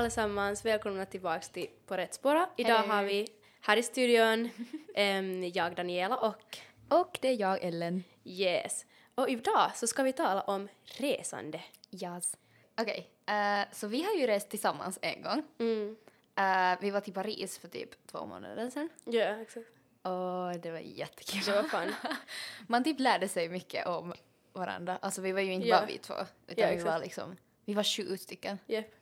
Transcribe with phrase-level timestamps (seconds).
[0.00, 2.48] allesammans, välkomna tillbaks till På rätt spåra.
[2.56, 2.88] Idag Hej.
[2.88, 3.26] har vi
[3.60, 4.50] här i studion
[4.94, 6.58] em, jag Daniela och
[6.88, 8.04] Och det är jag, Ellen.
[8.24, 8.86] yes.
[9.14, 11.60] Och idag så ska vi tala om resande.
[11.90, 12.36] Yes.
[12.80, 15.42] Okej, eh, så vi har ju rest tillsammans en gång.
[15.58, 15.96] Mm.
[16.36, 18.88] Eh, vi var till Paris för typ två månader sedan.
[19.04, 19.66] Ja, exakt.
[20.02, 21.40] Och det var jättekul.
[21.46, 21.94] Det var fun.
[22.66, 24.14] Man typ lärde sig mycket om
[24.52, 24.98] varandra.
[25.02, 25.76] Alltså vi var ju inte Ja.
[25.76, 26.14] bara vi två,
[26.46, 28.58] utan Ja, vi var liksom, vi var sju stycken.
[28.68, 28.94] Yep.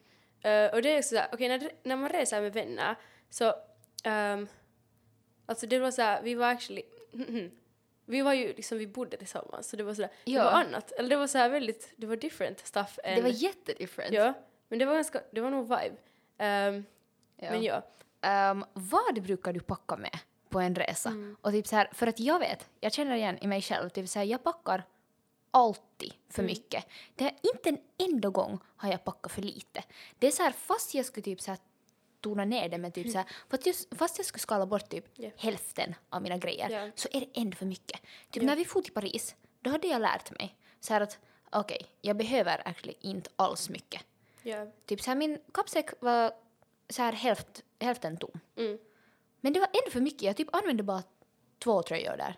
[0.43, 2.97] Eh, och det är också såhär, okej när, när man reser med vänner
[3.31, 3.45] så,
[4.05, 4.49] um,
[5.47, 6.83] alltså det var såhär, vi var actually,
[8.05, 10.45] vi var ju liksom, vi bodde tillsammans så det var sådär, det Ja.
[10.45, 14.13] var annat, eller det var såhär väldigt, det var different stuff än, Det var jättedifferent.
[14.13, 14.33] ja,
[14.69, 15.97] men det var ganska, det var nog vibe.
[16.39, 16.85] Ehm,
[17.41, 17.51] Ja.
[17.51, 17.83] Men ja,
[18.21, 21.09] Ehm, vad brukar du packa med på en resa?
[21.09, 21.37] Mm.
[21.41, 24.09] Och typ så här, för att jag vet, jag känner igen i mig själv, typ
[24.09, 24.85] så här, jag packar
[25.51, 26.47] alltid för Mm.
[26.51, 26.87] mycket.
[27.15, 29.85] Det är inte en enda gång har jag packat för lite.
[30.19, 31.61] Det är så här, fast jag skulle typ så här
[32.21, 35.05] tona ner det med typ så här, fast, jag, fast jag skulle skala bort typ
[35.15, 35.31] Ja.
[35.37, 36.91] hälften av mina grejer Ja.
[36.95, 38.01] så är det ändå för mycket.
[38.31, 38.47] Typ Ja.
[38.47, 41.19] när vi for till Paris, då hade jag lärt mig så här att
[41.51, 44.03] okej, jag behöver actually inte alls mycket.
[44.43, 46.33] ja, Typ så här, min kappsäck var
[46.89, 48.41] så här hälft, hälften tom.
[48.57, 48.79] mm,
[49.41, 50.23] Men det var ändå för mycket.
[50.23, 51.03] Jag typ använde bara
[51.59, 52.35] två tröjor där.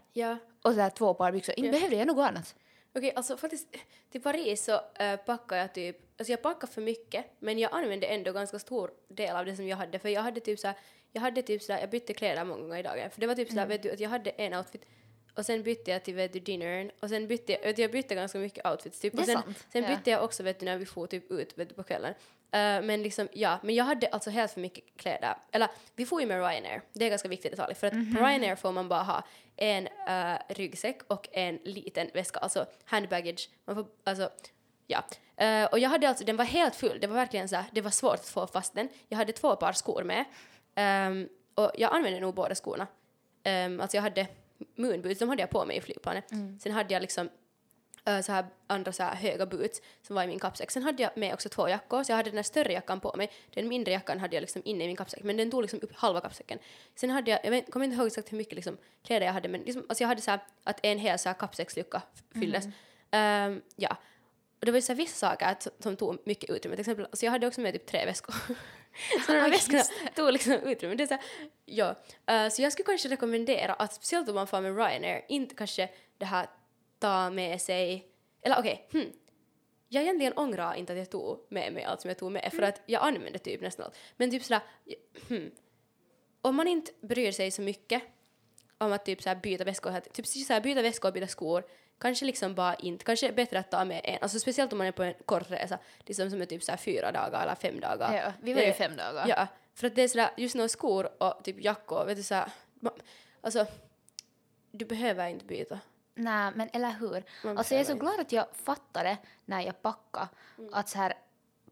[0.63, 1.55] Och så här två par byxor.
[1.59, 2.55] Inte behövde jag något annat.
[2.95, 3.77] Okej, alltså faktiskt
[4.11, 8.07] till Paris så uh, packade jag typ, alltså jag packade för mycket men jag använde
[8.07, 10.77] ändå ganska stor del av det som jag hade för jag hade typ såhär,
[11.13, 13.51] jag hade typ såhär, jag bytte kläder många gånger i dagen för det var typ
[13.51, 14.85] såhär, vet du, att jag hade en outfit
[15.35, 18.39] och sen bytte jag till vet du, dinnern och sen bytte jag, jag bytte ganska
[18.39, 19.89] mycket outfits typ och sen, sant, sen ja.
[19.89, 22.15] bytte jag också vet du när vi for typ ut vet du, på kvällen.
[22.53, 25.35] Eh, men liksom, ja, men jag hade alltså helt för mycket kläder.
[25.53, 28.15] Eller, vi får ju med Ryanair, det är ganska viktigt detalj, för att Mhm.
[28.17, 29.23] på Ryanair får man bara ha
[29.57, 33.49] en eh, ryggsäck och en liten väska, alltså handbaggage.
[33.65, 34.31] Man får, alltså,
[34.87, 35.03] ja.
[35.37, 37.81] Eh, och jag hade alltså, den var helt full, det var verkligen så här, det
[37.81, 38.89] var svårt att få fast den.
[39.09, 40.25] Jag hade två par skor med.
[40.75, 42.87] Ehm, och jag använde nog båda skorna.
[43.45, 44.27] Um, alltså jag hade
[44.75, 46.25] moonboots, de hade jag på mig i flygplanet.
[46.63, 47.29] Sen hade jag liksom
[48.05, 50.71] så här andra så här höga boots som var i min kappsäck.
[50.71, 53.15] Sen hade jag med också två jackor, så jag hade den här större jackan på
[53.17, 53.31] mig.
[53.55, 55.95] Den mindre jackan hade jag liksom inne i min kappsäck, men den tog liksom upp
[55.95, 56.59] halva kappsäcken.
[56.95, 59.49] Sen hade jag, jag vet, kommer inte ihåg exakt hur mycket liksom kläder jag hade,
[59.49, 62.03] men liksom, alltså jag hade så här att en hel så här kappsäckslucka
[62.35, 62.65] fylldes.
[63.11, 63.97] Ehm, ja.
[64.61, 66.77] Och det var ju så här vissa saker som, som tog mycket utrymme.
[66.77, 68.35] Till exempel, alltså jag hade också med typ tre väskor.
[69.27, 69.83] så de här väskorna
[70.15, 70.95] tog liksom utrymme.
[70.95, 71.25] Det är så, här,
[71.65, 71.95] ja.
[72.27, 75.89] Eh, så jag skulle kanske rekommendera att speciellt om man får med Ryanair, inte kanske
[76.19, 76.47] det här
[77.01, 78.09] ta med sig,
[78.43, 79.13] eller okej, hmm.
[79.89, 82.63] Jag egentligen ångrar inte att jag tog med mig allt som jag tog med för
[82.63, 83.97] att jag använde typ nästan allt.
[84.17, 84.63] Men typ sådär,
[85.29, 85.51] hmm.
[86.43, 88.03] Om man inte bryr sig så mycket
[88.79, 91.65] om att typ såhär byta väskor, typ såhär byta väskor och byta skor,
[91.99, 94.87] kanske liksom bara inte, kanske är bättre att ta med en, alltså speciellt om man
[94.87, 98.15] är på en kort resa, liksom som är typ såhär fyra dagar eller fem dagar.
[98.15, 99.29] Ja, vi var ju Det- fem dagar.
[99.29, 102.51] Ja, för att det är sådär, just några skor och typ jackor, vet du såhär,
[103.41, 103.67] alltså,
[104.71, 105.81] du behöver inte byta.
[106.15, 107.25] Nej, men eller hur?
[107.45, 110.29] Man Alltså jag är så glad att jag fattade när jag packade
[110.73, 111.15] att så här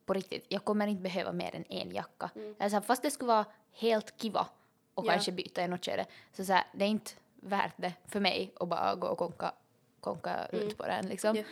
[0.06, 2.30] på riktigt, jag kommer inte behöva mer än en jacka.
[2.34, 4.46] Eller så här, fast det skulle vara helt kiva
[4.94, 5.12] och Ja.
[5.12, 8.52] kanske byta i något skede, så, så här, det är inte värt det för mig
[8.60, 9.52] att bara gå och konka,
[10.00, 11.36] konka runt på den liksom.
[11.36, 11.44] Ja.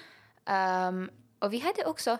[0.44, 2.18] Ehm, och vi hade också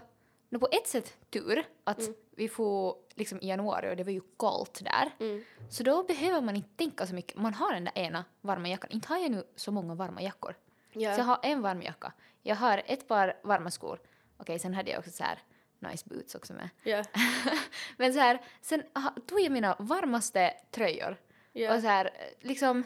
[0.49, 4.21] nå på ett sätt tur att vi får liksom i januari och det var ju
[4.39, 5.11] kallt där.
[5.21, 5.45] Mm.
[5.71, 7.37] Så då behöver man inte tänka så mycket.
[7.37, 8.91] Man har den där ena varma jackan.
[8.91, 10.55] Inte har jag nu så många varma jackor.
[10.93, 11.15] Ja.
[11.15, 12.13] Så jag har en varm jacka.
[12.43, 14.01] Jag har ett par varma skor.
[14.37, 15.39] Okej, sen hade jag också så här
[15.79, 16.69] nice boots också med.
[16.83, 17.05] Ja.
[17.97, 18.83] Men så här, sen
[19.27, 21.17] tog jag mina varmaste tröjor.
[21.53, 21.75] Ja.
[21.75, 22.85] Och så här, liksom...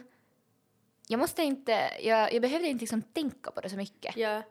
[1.07, 1.91] Jag måste inte...
[2.01, 4.17] Jag, jag behövde inte liksom tänka på det så mycket.
[4.17, 4.41] Ja,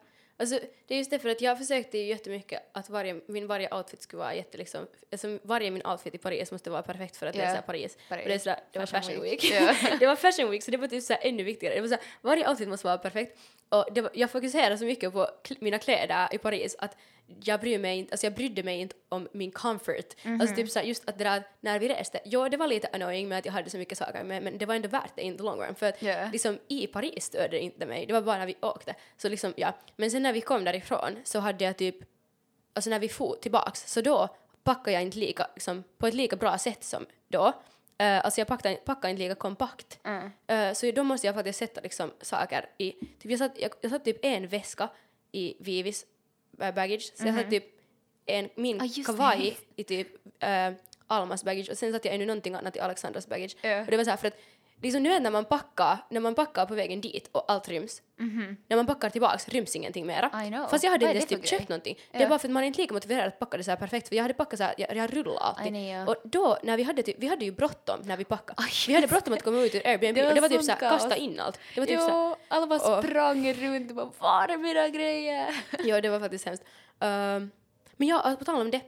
[0.41, 3.75] alltså det är just det för att jag försökte ju jättemycket att varje, min varje
[3.75, 7.27] outfit skulle vara jätte liksom, alltså varje min outfit i Paris måste vara perfekt för
[7.27, 7.99] att det är Ja, så här Paris.
[8.09, 8.23] Paris.
[8.23, 9.45] Och det, är så där, det var Fashion week.
[9.45, 9.53] week.
[9.53, 9.75] Ja.
[10.01, 11.75] det var fashion week så det var typ så här ännu viktigare.
[11.75, 13.39] Det var så här, varje outfit måste vara perfekt.
[13.69, 16.97] Och var, jag fokuserade så mycket på kl- mina kläder i Paris att
[17.45, 20.15] jag bryr mig inte, alltså jag brydde mig inte om min comfort.
[20.41, 23.29] Alltså typ så just att det där när vi reste, ja det var lite annoying
[23.29, 25.37] med att jag hade så mycket saker med men det var ändå värt det in
[25.37, 26.29] the long run för att Ja.
[26.33, 28.95] liksom i Paris störde det inte mig, det var bara när vi åkte.
[29.17, 31.97] Så liksom ja, men sen när vi kom därifrån så hade jag typ,
[32.75, 34.29] alltså när vi for tillbaks så då
[34.65, 37.53] packade jag inte lika, liksom, på ett lika bra sätt som då.
[38.03, 39.99] Uh, alltså jag packade, packade inte lika kompakt.
[40.05, 40.31] Mm.
[40.47, 43.91] Eh, så då måste jag faktiskt sätta liksom saker i, typ jag satt, jag, jag
[43.91, 44.89] satt typ en väska
[45.33, 46.07] i Vivis
[46.73, 47.65] baggage, så jag satt typ
[48.27, 48.87] en, min Mhm.
[48.87, 50.09] Ah, kavaj i typ
[50.43, 50.73] eh,
[51.07, 53.57] Almas baggage och sen satte jag ännu någonting annat i Alexandras baggage.
[53.85, 54.37] Och det var så här för att
[54.83, 58.03] liksom nu vet när man packar, när man packar på vägen dit och allt ryms.
[58.69, 60.31] När man packar tillbaks ryms ingenting mera.
[60.71, 61.99] Fast jag hade inte ens typ köpt någonting.
[62.11, 62.29] Det är Ja.
[62.29, 64.17] bara för att man är inte lika motiverad att packa det så här perfekt för
[64.17, 65.67] jag hade packat så här, jag, jag rullar alltid.
[65.67, 66.07] I know, ja.
[66.07, 68.63] Och då när vi hade typ, vi hade ju bråttom när vi packade.
[68.63, 70.63] Aj, vi hade bråttom att komma ut ur Airbnb Det var och det var typ
[70.65, 71.59] så här, kasta in allt.
[71.75, 74.59] Det var typ så här, Jo, alla bara och- sprang runt och bara var är
[74.59, 75.55] mina grejer?
[75.85, 76.65] Ja, det var faktiskt hemskt.
[77.01, 77.51] Ehm,
[77.97, 78.81] men ja, på tal om det,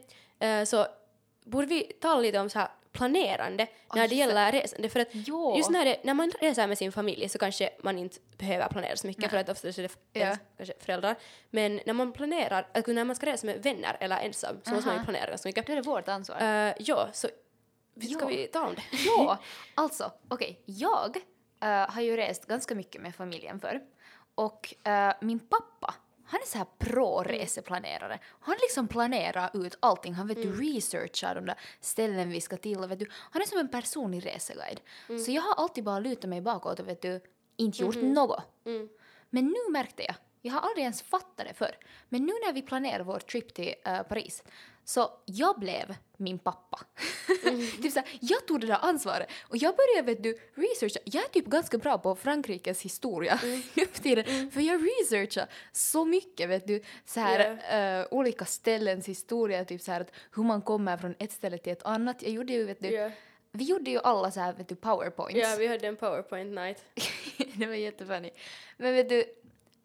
[0.47, 0.85] eh, så
[1.45, 4.89] borde vi tala lite om så här planerande när det gäller resande.
[4.89, 5.57] För att Jo.
[5.57, 8.95] just när, det, när man reser med sin familj så kanske man inte behöver planera
[8.95, 9.29] så mycket Nej.
[9.29, 10.21] för att oftast är det Ja.
[10.21, 11.15] ens, kanske föräldrar.
[11.49, 14.87] Men när man planerar, alltså när man ska resa med vänner eller ensam så måste
[14.89, 15.65] man ju planera ganska mycket.
[15.67, 16.37] Då är det vårt ansvar.
[16.41, 17.27] Uh, ja, så
[18.01, 18.25] ska Ja.
[18.27, 18.81] vi tala om det?
[19.05, 19.35] Jo,
[19.75, 21.17] alltså okej, jag
[21.61, 23.81] eh, har ju rest ganska mycket med familjen förr
[24.35, 25.93] och eh, min pappa
[26.25, 28.19] han är så här pro-reseplanerare.
[28.39, 30.13] Han liksom planerar ut allting.
[30.13, 33.59] Han vet du researchar de där ställen vi ska till vet du, han är som
[33.59, 34.81] en personlig reseguide.
[35.25, 37.21] Så jag har alltid bara lutat mig bakåt och vet du,
[37.55, 38.43] inte gjort något.
[38.65, 38.89] Mm.
[39.29, 41.75] Men nu märkte jag, jag har aldrig ens fattat det förr,
[42.09, 44.43] men nu när vi planerar vår trip till eh, Paris,
[44.85, 46.79] så jag blev min pappa.
[47.81, 50.99] typ såhär, jag tog det där ansvaret och jag började vet du, researcha.
[51.03, 56.05] Jag är typ ganska bra på Frankrikes historia nu för tiden, för jag researchar så
[56.05, 57.39] mycket vet du, så här,
[58.01, 61.73] eh, olika ställens historia, typ så här att hur man kommer från ett ställe till
[61.73, 62.21] ett annat.
[62.21, 63.11] Jag gjorde ju, vet du, Ja.
[63.51, 65.39] vi gjorde ju alla så här, vet du, powerpoints.
[65.39, 66.85] Ja, vi hade en powerpoint night.
[67.53, 68.31] det var jättefunny.
[68.77, 69.25] Men vet du,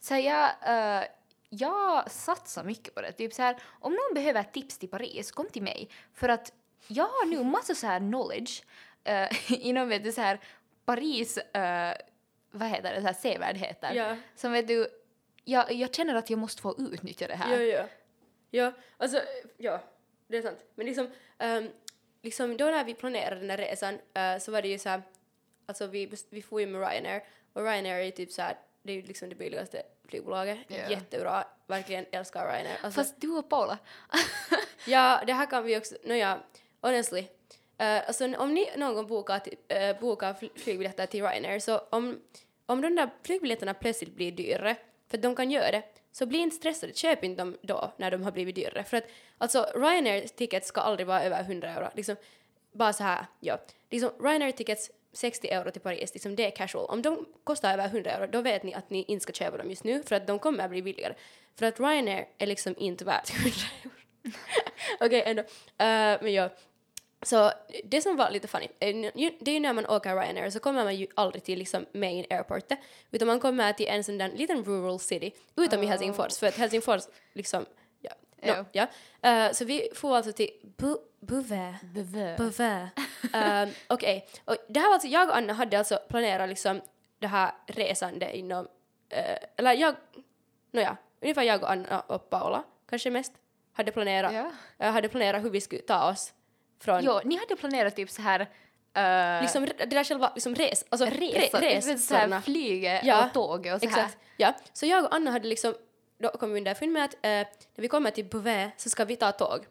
[0.00, 1.04] så jag, eh,
[1.48, 3.12] jag satsar mycket på det.
[3.12, 5.90] Typ så här, om någon behöver tips till Paris, kom till mig.
[6.14, 6.52] För att
[6.86, 8.62] jag har nu massa så här knowledge
[9.08, 10.40] uh, inom vet du, så här,
[10.84, 11.94] Paris, eh,
[12.50, 13.94] vad heter det, så här sevärdheter.
[13.94, 14.16] Ja.
[14.36, 14.88] Som vet du,
[15.44, 17.60] jag, jag känner att jag måste få utnyttja det här.
[17.60, 17.84] Ja, ja.
[18.50, 19.22] Ja, alltså,
[19.56, 19.80] ja,
[20.26, 20.58] det är sant.
[20.74, 21.70] Men liksom, ehm,
[22.22, 25.02] liksom då när vi planerade den här resan eh, så var det ju så här,
[25.66, 27.22] alltså vi, vi får ju med Ryanair
[27.52, 28.56] och Ryanair är ju typ så här,
[28.88, 30.58] det är ju liksom det billigaste flygbolaget.
[30.68, 30.76] Ja.
[30.90, 32.78] Jättebra, verkligen älskar Ryanair.
[32.82, 33.78] Alltså, Fast du och Paula.
[34.86, 36.38] Ja, det här kan vi också, nåja,
[36.80, 37.20] honestly.
[37.20, 37.26] Uh,
[37.78, 42.20] alltså om ni någon gång bokar, till, eh, bokar fl- flygbiljetter till Ryanair så om,
[42.66, 44.76] om de där flygbiljetterna plötsligt blir dyrare,
[45.10, 45.82] för de kan göra det,
[46.12, 48.84] så bli inte stressade, köp inte dem då när de har blivit dyrare.
[48.84, 49.04] För att
[49.38, 51.88] alltså Ryanair tickets ska aldrig vara över 100 euro.
[51.94, 52.16] Liksom,
[52.78, 53.58] bara så här, ja.
[53.90, 56.86] Liksom Ryanair tickets 60 euro till Paris, liksom det är casual.
[56.90, 59.70] Om de kostar över 100 euro, då vet ni att ni inte ska köpa dem
[59.70, 61.14] just nu för att de kommer att bli billigare.
[61.56, 63.50] För att Ryanair är liksom inte värt 100
[63.84, 63.94] euro.
[65.00, 65.42] Okej, ändå.
[65.42, 66.50] Eh, men ja.
[67.22, 67.52] Så
[67.84, 70.84] det som var lite funny, eh, det är ju när man åker Ryanair så kommer
[70.84, 72.72] man ju aldrig till liksom main airport
[73.10, 75.90] utan man kommer till en sån där liten rural city utom i Oh.
[75.90, 77.02] Helsingfors för att Helsingfors
[77.34, 77.66] liksom,
[78.42, 78.56] Ja.
[78.56, 78.86] No, ja.
[79.30, 81.74] Eh, så vi får alltså till Bu- Buvä.
[82.38, 82.90] Buvä.
[83.34, 86.80] Um, Okej, och det här var alltså, jag och Anna hade alltså planerat liksom
[87.18, 88.68] det här resande inom,
[89.08, 89.94] eh, eller jag,
[90.72, 93.32] nåja, ungefär jag och Anna och Paula kanske mest
[93.72, 94.50] hade planerat, Ja.
[94.78, 96.32] eh, hade planerat hur vi skulle ta oss
[96.80, 98.40] från Jo, ni hade planerat typ så här...
[98.94, 102.42] eh, liksom det där själva liksom res, alltså resa, re, res, resorna.
[102.42, 104.22] flyget Ja, och tåget och så Exakt, här.
[104.36, 104.54] ja.
[104.72, 105.74] Så jag och Anna hade liksom,
[106.18, 107.20] då kom vi underfund med att eh,
[107.74, 109.66] när vi kommer till Beauvais så ska vi ta tåg.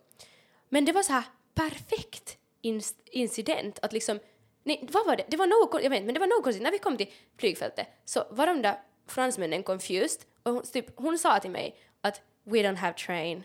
[0.70, 1.24] Men det var så här
[1.56, 2.38] perfekt
[3.12, 4.20] incident att liksom,
[4.64, 5.26] nej vad var det?
[5.28, 6.64] Det var något, jag vet inte, men det var något konstigt.
[6.64, 11.18] När vi kom till flygfältet så var de där fransmännen confused och hon, typ, hon
[11.18, 13.44] sa till mig att we don't have train.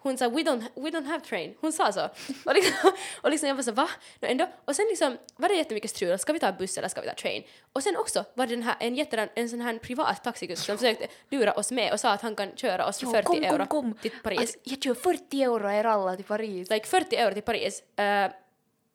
[0.00, 1.54] Hon sa we don't, we don't have train.
[1.60, 2.08] Hon sa så.
[2.44, 3.88] Och liksom, och liksom jag var så va?
[4.20, 4.48] No, ändå.
[4.64, 6.18] Och sen liksom var det jättemycket strul.
[6.18, 7.42] Ska vi ta buss eller ska vi ta train?
[7.72, 10.78] Och sen också var det den här, en, jätteran, en sån här privat taxikusk som
[10.78, 13.36] försökte lura oss med och sa att han kan köra oss för Jo, 40 kom,
[13.36, 13.94] kom, euro kom.
[13.94, 14.38] till Paris.
[14.40, 16.70] Alltså, jag kör 40 euro er alla till Paris.
[16.70, 17.82] Like 40 euro till Paris.
[17.96, 18.30] eh,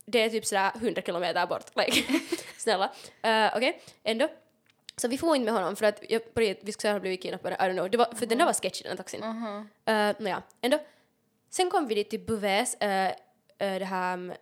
[0.06, 1.66] det är typ sådär 100 kilometer bort.
[1.76, 2.04] Like,
[2.58, 2.86] snälla.
[3.26, 4.28] Uh, Okej, ändå.
[4.98, 7.56] Så vi får inte med honom för att jag, det, vi skulle ha blivit kidnappade,
[7.56, 7.90] I don't know.
[7.90, 9.20] Det var, för den där var sketchy den taxin.
[9.26, 9.70] Mhm.
[9.90, 10.80] Uh, Nåja, ändå.
[11.50, 14.38] Sen kom vi dit till Beauvais, uh, uh, det här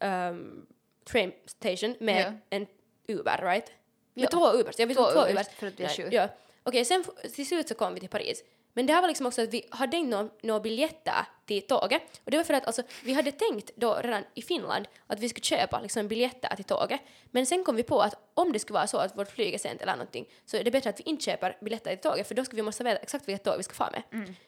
[0.00, 0.66] um,
[1.04, 2.56] train station med Ja.
[2.58, 2.66] en
[3.08, 3.72] Uber, right?
[4.14, 4.28] Med Ja.
[4.30, 6.08] två Ubers, ja vi Två två Ubers, för att vi är sju.
[6.12, 6.28] Ja.
[6.62, 8.44] Okej, sen f- till slut så kom vi till Paris.
[8.78, 12.20] Men det här var liksom också att vi hade inte några nå biljetter till tåget.
[12.24, 15.28] Och det var för att alltså, vi hade tänkt då redan i Finland att vi
[15.28, 17.00] skulle köpa liksom, biljetter till tåget.
[17.30, 19.58] Men sen kom vi på att om det skulle vara så att vårt flyg är
[19.58, 22.34] sent eller någonting så är det bättre att vi inte köper biljetter till tåget för
[22.34, 24.02] då skulle vi måste veta exakt vilket tåg vi ska få med.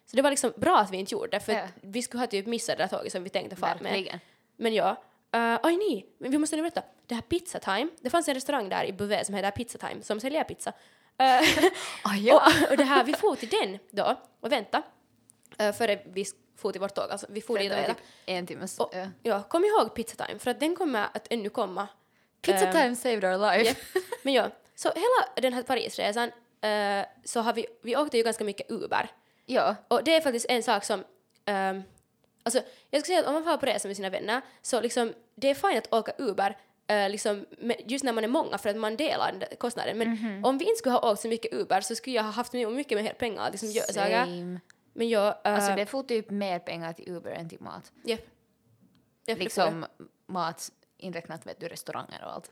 [0.06, 1.68] Så det var liksom bra att vi inte gjorde det för Ja.
[1.80, 4.20] vi skulle ha typ missat det där tåget som vi tänkte få med.
[4.56, 4.96] Men ja,
[5.36, 6.82] uh, oj nej, vi måste nu berätta.
[7.06, 10.02] Det här Pizza Time, det fanns en restaurang där i Beauvais som heter Pizza Time
[10.02, 10.72] som säljer pizza.
[11.20, 11.64] Eh,
[12.02, 12.34] Ah, ja.
[12.34, 14.82] och, och det här, vi for till den då och vänta
[15.62, 16.24] uh, före vi
[16.56, 17.10] for till vårt tåg.
[17.10, 17.94] Alltså vi for dit och vänta.
[17.94, 18.78] typ en timmes...
[18.78, 19.42] Och, ja.
[19.42, 21.88] kom ihåg Pizza Time för att den kommer att ännu komma
[22.42, 23.64] Pizza Ehm, time saved our life.
[23.64, 24.04] Japp.
[24.22, 28.44] Men ja, så hela den här Parisresan eh, så har vi, vi åkte ju ganska
[28.44, 29.08] mycket Uber.
[29.46, 29.76] Ja.
[29.88, 31.04] Och det är faktiskt en sak som,
[31.44, 31.82] ehm,
[32.42, 32.60] alltså
[32.90, 35.50] jag skulle säga att om man får på resa med sina vänner så liksom det
[35.50, 36.56] är fint att åka Uber
[36.90, 37.46] eh, liksom,
[37.86, 39.98] just när man är många för att man delar kostnaden.
[39.98, 40.44] Men Mhm.
[40.44, 43.02] om vi inte skulle ha åkt så mycket Uber så skulle jag ha haft mycket,
[43.02, 44.60] mer pengar att liksom göra saker.
[44.92, 47.92] Men jag, uh, Alltså det får typ mer pengar till Uber än till mat.
[49.26, 49.86] Det får Liksom
[50.26, 52.50] mat inräknat vet du restauranger och allt.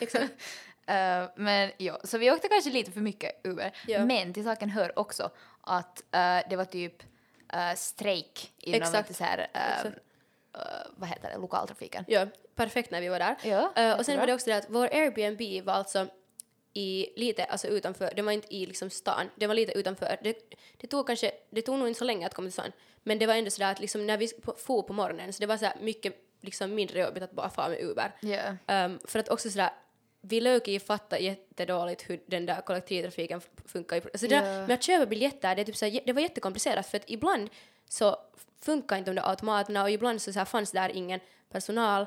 [0.00, 0.32] Exakt.
[0.88, 3.72] Eh, men ja, så vi åkte kanske lite för mycket Uber.
[3.86, 4.04] Ja.
[4.04, 6.02] Men till saken hör också att
[6.50, 7.02] det var typ
[7.54, 9.16] uh, strejk inom Exakt.
[9.16, 9.46] så här,
[10.96, 12.04] vad heter det, lokaltrafiken.
[12.08, 13.36] Ja, perfekt när vi var där.
[13.42, 14.16] Ja, Eh, och sen jättebra.
[14.20, 16.06] var det också det att vår Airbnb var alltså
[16.72, 20.16] i lite, alltså utanför, det var inte i liksom stan, det var lite utanför.
[20.22, 20.38] Det,
[20.76, 22.72] det tog kanske, det tog nog inte så länge att komma till stan,
[23.02, 25.56] men det var ändå sådär att liksom när vi for på morgonen så det var
[25.56, 28.12] så mycket liksom mindre jobbigt att bara fara med Uber.
[28.20, 28.56] Ja.
[28.66, 29.70] Ehm, för att också sådär,
[30.20, 33.96] vi Löki fattar jättedåligt hur den där kollektivtrafiken funkar.
[33.96, 34.66] Alltså det där Ja.
[34.66, 37.50] med att köpa biljetter, det, är typ såhär, det var jättekomplicerat för att ibland
[37.88, 38.16] så
[38.60, 42.06] funkar inte de där automaterna och ibland så, så fanns där ingen personal.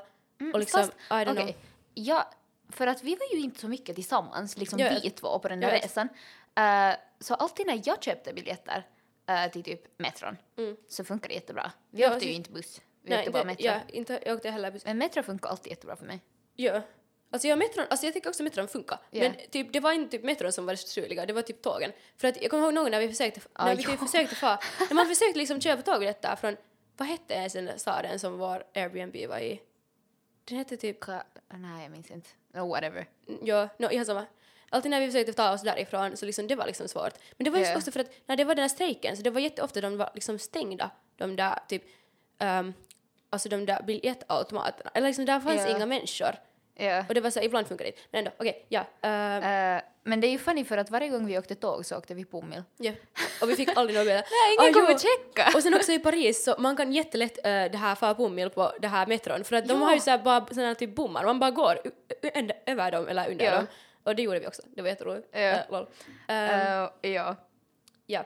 [0.54, 1.54] och liksom, Fast, I don't okej, know.
[1.94, 2.30] Ja,
[2.68, 5.04] för att vi var ju inte så mycket tillsammans, liksom Jag vet.
[5.04, 6.08] vi två på den där Jag resan.
[6.54, 8.86] Eh, så alltid när jag köpte biljetter
[9.26, 10.76] eh, till typ metron Mm.
[10.88, 11.72] så funkar det jättebra.
[11.90, 13.64] Vi Ja, åkte ju inte buss, vi Nej, åkte bara metro.
[13.66, 14.84] ja, inte, jag åkte heller buss.
[14.84, 16.20] Men metro funkar alltid jättebra för mig.
[16.54, 16.80] Ja.
[17.32, 18.98] Alltså, jag, metron, alltså jag tycker också metron funkar.
[19.10, 19.20] Ja.
[19.22, 21.92] Men typ, det var inte typ metron som var det struliga, det var typ tågen.
[22.16, 24.46] För att jag kommer ihåg någon när vi försökte, Ah, när vi typ försökte få,
[24.88, 26.56] när man försökte liksom köpa tågbiljetter från,
[26.96, 29.60] vad hette ens den staden som vår Airbnb var i?
[30.44, 31.22] Den hette typ, Ka-
[31.54, 32.28] nej, jag minns inte.
[32.54, 33.06] No, whatever.
[33.42, 34.26] ja, no, ihan samma.
[34.70, 37.12] Alltid när vi försökte ta oss därifrån så liksom det var liksom svårt.
[37.36, 37.76] Men det var just Ja.
[37.76, 40.10] också för att när det var den här strejken så det var jätteofta de var
[40.14, 41.82] liksom stängda, de där typ,
[42.38, 42.74] um,
[43.30, 44.90] alltså de där biljettautomaterna.
[44.94, 45.76] Eller liksom där fanns Ja.
[45.76, 46.34] inga människor.
[46.80, 47.04] Ja.
[47.08, 48.00] Och det var så här, ibland funkar det inte.
[48.10, 48.84] Men ändå, okej, ja.
[49.02, 51.96] eh, Eh, men det är ju funny för att varje gång vi åkte tåg så
[51.98, 52.62] åkte vi pummel.
[52.76, 52.92] Ja,
[53.42, 54.30] och vi fick aldrig något biljetter.
[54.30, 55.52] Nej, ingen kommer checka.
[55.56, 58.72] Och sen också i Paris så man kan jättelätt uh, det här få pummel på
[58.80, 59.84] det här metron för att de Ja.
[59.86, 61.78] har ju så här bara såna typ bommar, man bara går
[62.66, 63.54] över dem eller under Ja.
[63.56, 63.66] dem.
[64.02, 65.28] Och det gjorde vi också, det var jätteroligt.
[65.32, 65.38] Ja.
[65.38, 65.86] Eh, lol.
[66.28, 67.36] Eh, ja.
[68.06, 68.24] ja,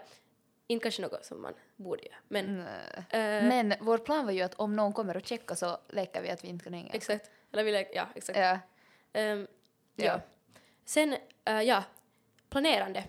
[0.67, 2.65] inte kanske något som man borde göra, men
[3.49, 6.45] Men vår plan var ju att om någon kommer och checkar så leker vi att
[6.45, 6.91] vi inte kan hänga.
[6.93, 7.31] exakt.
[7.55, 8.39] Eller vi lä- ja, exakt.
[8.39, 8.59] Ja.
[9.13, 9.47] Ehm,
[9.97, 10.05] ja.
[10.05, 10.21] Ja.
[10.85, 11.83] Sen, eh, ja,
[12.51, 13.05] planerande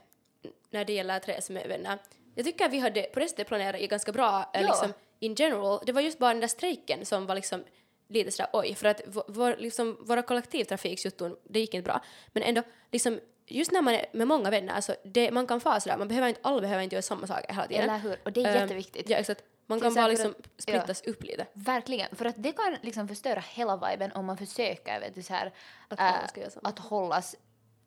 [0.70, 1.98] när det gäller att resa med vänner.
[2.36, 4.68] Jag tycker att vi hade på sättet planerat ganska bra, eh, Ja.
[4.68, 5.80] liksom in general.
[5.86, 7.64] Det var just bara den där strejken som var liksom
[8.08, 12.02] lite sådär oj, för att vår, liksom, våra kollektivtrafiksjutton, det gick inte bra.
[12.28, 12.62] Men ändå,
[12.92, 16.08] liksom, just när man är med många vänner, alltså det, man kan få sådär, man
[16.08, 17.84] behöver inte, alla behöver inte göra samma saker hela tiden.
[17.84, 18.20] Eller hur?
[18.26, 19.10] Och det är Ehm, jätteviktigt.
[19.10, 19.44] Ja, exakt.
[19.68, 21.48] Man kan bara liksom att- splittas upp lite.
[21.54, 25.34] Verkligen, för att det kan liksom förstöra hela viben om man försöker vet du, så
[25.34, 25.54] här,
[25.88, 26.00] Att
[26.38, 27.36] äh, att hållas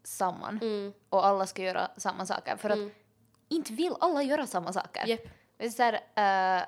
[0.05, 0.93] samman Mm.
[1.09, 2.57] och alla ska göra samma saker.
[2.57, 2.79] För att
[3.49, 5.19] inte vill alla göra samma saker.
[5.59, 6.65] Du, Så här, äh,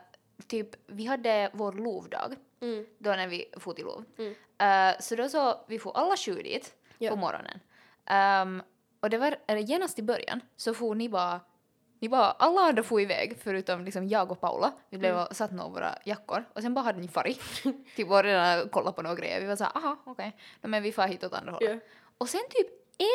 [0.47, 2.87] typ, vi hade vår lovdag Mm.
[2.99, 4.05] då när vi for till lov.
[4.19, 4.35] Mm.
[4.95, 7.11] Äh, så då så, vi får alla sju dit Ja.
[7.11, 7.61] på morgonen.
[8.07, 8.63] Ehm,
[9.01, 11.41] och det var genast i början så får ni bara
[12.01, 14.73] ni bara, alla andra får iväg förutom liksom jag och Paula.
[14.91, 15.27] Vi blev Mm.
[15.27, 17.41] och satt nog våra jackor och sen bara hade ni farit.
[17.97, 19.41] typ och redan kollat på några grejer.
[19.41, 21.71] Vi var såhär, aha okej, no, men vi far hit åt andra hållet.
[21.71, 21.91] Ja.
[22.19, 22.67] Och sen typ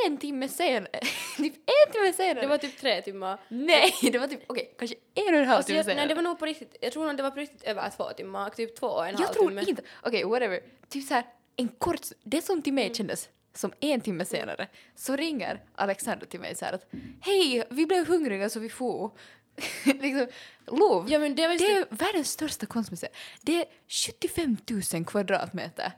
[0.07, 0.99] en timme senare,
[1.37, 2.41] typ en timme senare.
[2.41, 3.39] Det var typ tre timmar.
[3.47, 5.99] Nej, det var typ okej, kanske en och en halv Alltså, timme jag, senare.
[5.99, 8.03] nej, det var nog på riktigt, jag tror nog det var på riktigt över två
[8.09, 9.63] timmar, typ två och en halv Jag tror timme.
[9.67, 11.23] inte, okej whatever, typ såhär
[11.55, 12.85] en kort, det som till Mm.
[12.85, 16.87] mig kändes som en timme senare, så ringer Alexander till mig såhär att
[17.21, 19.11] hej, vi blev hungriga så vi får.
[19.85, 20.27] liksom,
[20.67, 21.11] lov.
[21.11, 23.13] Ja men det Det är världens största konstmuseum.
[23.41, 24.57] Det är 75
[24.93, 25.91] 000 kvadratmeter.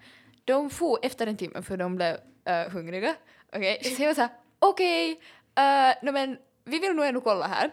[0.45, 3.15] De får efter en timme för de blev eh, hungriga.
[3.53, 7.71] Okej, så jag var såhär, okej, okay, no, men vi vill nog ändå kolla här.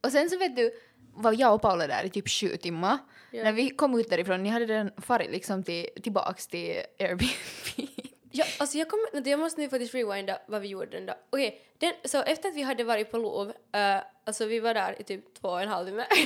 [0.00, 0.70] Och sen så vet du,
[1.14, 2.98] var jag och Paula där i typ sju timmar.
[3.30, 3.44] Ja.
[3.44, 7.95] När vi kom ut därifrån, ni hade redan farit liksom till, tillbaks till Airbnb.
[8.36, 11.16] Ja, alltså jag vänta, jag måste nu faktiskt rewinda vad vi gjorde den dag.
[11.30, 15.00] Okej, den, så efter att vi hade varit på lov, uh, alltså vi var där
[15.00, 16.06] i typ två och en halv timme.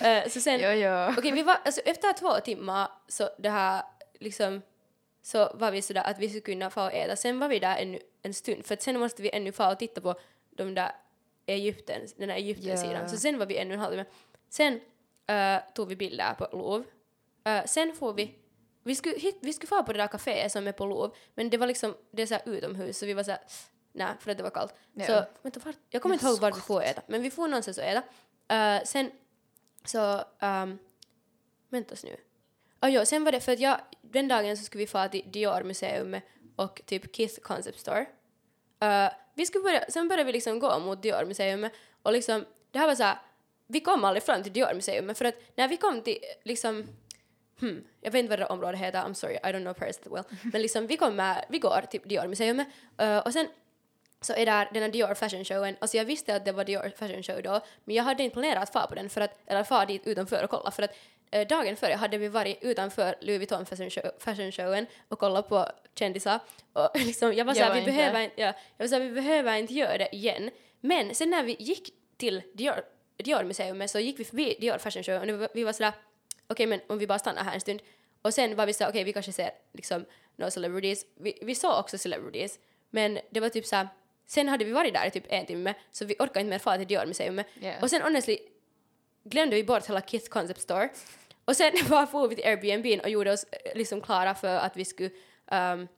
[0.00, 1.14] Eh, så sen, ja, ja.
[1.18, 3.82] okej vi var, alltså efter två timmar så det här
[4.20, 4.62] liksom
[5.22, 7.16] så var vi sådär att vi skulle kunna få och äta.
[7.16, 9.78] Sen var vi där ännu en stund för att sen måste vi ännu få och
[9.78, 10.14] titta på
[10.50, 10.92] de där
[11.46, 13.02] Egypten, den där Egypten-sidan.
[13.02, 13.08] Ja.
[13.08, 14.04] Så sen var vi ännu en halvtimme.
[14.48, 14.80] Sen
[15.26, 16.84] eh, tog vi bilder på Lov.
[17.44, 18.34] Eh, sen får vi
[18.86, 21.50] vi skulle, hit, vi skulle få på det där kaféet som är på Lov, men
[21.50, 23.40] det var liksom, det är så här utomhus så vi var så här,
[23.92, 24.74] nej för att det var kallt.
[24.94, 25.06] Ja.
[25.06, 27.78] Så, vänta, vart, jag kommer inte ihåg vart vi får äta, men vi får någonstans
[27.78, 28.02] att äta.
[28.54, 29.10] Eh, sen,
[29.84, 30.78] så, um,
[31.68, 32.16] väntas nu.
[32.82, 35.24] Oh, jo, sen var det för att jag, den dagen så skulle vi få till
[35.26, 36.20] Dior-museum
[36.56, 38.06] och typ Kith Concept Store.
[38.84, 41.70] Uh, vi skulle börja, sen började vi liksom gå mot Dior-museum
[42.02, 43.18] och liksom, det här var så här,
[43.66, 46.86] vi kom aldrig fram till Dior-museum för att när vi kom till liksom
[47.60, 49.98] Hmm, jag vet inte vad det där området heter, I'm sorry, I don't know Paris
[49.98, 50.24] that well.
[50.52, 52.64] Men liksom vi kommer, vi går till Dior-museum
[53.02, 53.48] uh, och sen
[54.20, 56.92] så är där den här Dior Fashion Showen, alltså jag visste att det var Dior
[56.96, 59.64] Fashion Show då, men jag hade inte planerat att fara på den för att, eller
[59.64, 60.96] fara dit utanför och kolla för att
[61.30, 65.48] eh, dagen före hade vi varit utanför Louis Vuitton Fashion, Show, fashion Showen och kollat
[65.48, 66.40] på kändisar
[66.72, 69.74] och liksom jag var såhär, vi behöver inte, ja, jag var såhär, vi behöver inte
[69.74, 70.50] göra det igen.
[70.80, 72.84] Men sen när vi gick till Dior,
[73.16, 75.92] Dior museum så gick vi förbi Dior Fashion Show och vi var sådär,
[76.48, 77.82] okej men om vi bara stannar här en stund
[78.22, 80.04] och sen var vi såhär, okej vi kanske ser liksom
[80.36, 82.58] några celebrities, vi, vi såg också celebrities
[82.90, 83.88] men det var typ såhär,
[84.26, 86.76] sen hade vi varit där i typ en timme så vi orkade inte mer fara
[86.78, 87.82] till Dior museum Yeah.
[87.82, 88.38] och sen honestly
[89.24, 90.88] glömde vi bort hela Kith Concept Store
[91.44, 94.76] och sen bara for vi till Airbnb och gjorde oss eh, liksom klara för att
[94.76, 95.10] vi skulle
[95.50, 95.88] um,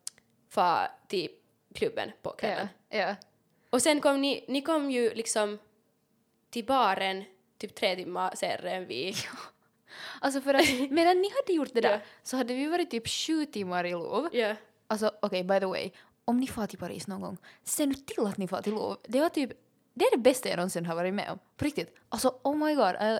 [0.48, 1.28] fara till
[1.74, 2.68] klubben på kvällen.
[2.88, 3.16] Ja, ja.
[3.70, 5.58] Och sen kom ni, ni kom ju liksom
[6.50, 7.24] till baren
[7.58, 9.14] typ tre timmar senare än vi.
[10.20, 12.00] Alltså för att medan ni hade gjort det där Ja.
[12.22, 14.38] så hade vi varit typ sju timmar i Louvre.
[14.38, 14.54] Ja.
[14.86, 15.90] Alltså okej, by the way,
[16.24, 18.96] om ni far till Paris någon gång, se nu till att ni far till Louvre.
[19.08, 19.50] Det var typ,
[19.94, 21.38] det är det bästa jag någonsin har varit med om.
[21.56, 21.94] På riktigt.
[22.08, 23.18] Alltså oh my god, I,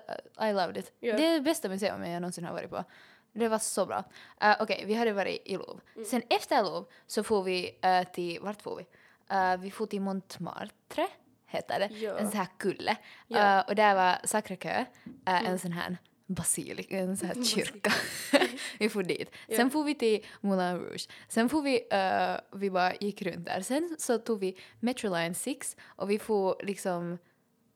[0.48, 0.92] I loved it.
[1.00, 1.16] Ja.
[1.16, 2.84] Det är det bästa museum jag någonsin har varit på.
[3.32, 4.04] Det var så bra.
[4.44, 5.80] Uh, okej, vi hade varit i Louvre.
[5.96, 6.04] Mm.
[6.08, 8.87] Sen efter Louvre så får vi uh, till, vart får vi?
[9.34, 11.06] Uh, vi får till Montmartre,
[11.46, 11.94] heter det.
[11.94, 12.18] Ja.
[12.18, 12.96] En sån här kulle.
[13.26, 13.58] Ja.
[13.58, 15.96] Uh, och där var Sacré-Cœur, uh, en sån här
[16.28, 17.92] basilik, en sån här kyrka.
[18.78, 19.30] vi får dit.
[19.49, 19.70] Sen Ja.
[19.70, 21.08] får vi till Moulin Rouge.
[21.28, 23.61] Sen får vi, eh, vi bara gick runt där.
[23.61, 27.18] Sen så tog vi Metroline 6 och vi får liksom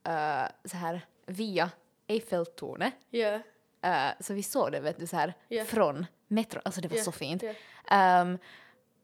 [0.06, 1.71] eh, så här via
[2.06, 2.94] Eiffeltornet.
[3.11, 3.40] Ja.
[3.82, 5.64] Eh, så vi såg det vet du så här Ja.
[5.64, 6.61] från metro.
[6.64, 7.42] Alltså det var så fint.
[7.90, 8.38] Ehm,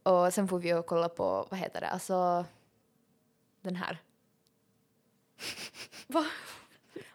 [0.02, 2.44] och sen får vi och kolla på, vad heter det, alltså
[3.62, 3.98] den här.
[6.06, 6.26] Va?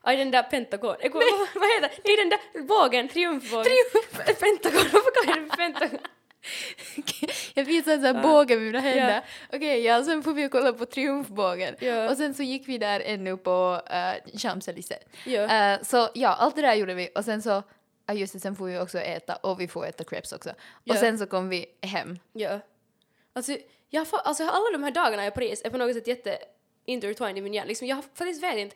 [0.06, 0.96] Aj, den där Pentagon.
[1.00, 1.24] Eh, vad,
[1.56, 2.02] vad heter det?
[2.04, 3.64] Det är den där bågen, triumfbågen.
[3.64, 4.40] Triumf!
[4.40, 6.00] Pentagon, varför kallar du det Pentagon?
[7.54, 9.26] jag visade en sån här båge med mina händer.
[9.54, 11.76] Okej, ja, sen får vi kolla på triumfbågen.
[11.80, 12.10] Ja.
[12.10, 15.04] Och sen så gick vi där ännu på uh, Champs-Élysées.
[15.26, 15.74] Ja.
[15.74, 17.64] Eh, så ja, allt det där gjorde vi och sen så,
[18.06, 20.50] ja just det, sen får vi också äta och vi får äta crepes också.
[20.84, 20.94] Ja.
[20.94, 22.20] Och sen så kom vi hem.
[22.34, 22.60] Ja.
[23.34, 23.58] Alltså,
[23.90, 26.38] jag alltså alla de här dagarna i Paris är på något sätt jätte
[26.86, 27.68] intertwined i min hjärna.
[27.68, 28.76] Liksom, jag har faktiskt vet inte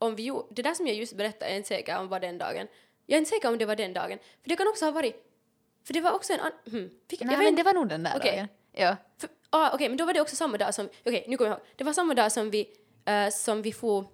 [0.00, 2.20] om vi gjorde, det där som jag just berättade är jag inte säker om var
[2.20, 2.66] den dagen.
[3.06, 4.18] Jag är inte säker om det var den dagen.
[4.42, 5.14] För det kan också ha varit,
[5.86, 8.02] för det var också en annan, hmm, Nej jag vet men det var nog den
[8.02, 8.36] där Okej.
[8.36, 8.48] dagen.
[8.72, 8.96] Ja.
[9.18, 10.88] För, ah, Okej, men då var det också samma dag som...
[11.06, 11.66] Okej, nu kommer jag ihåg.
[11.76, 12.68] Det var samma dag som vi,
[13.08, 14.06] uh, som vi får...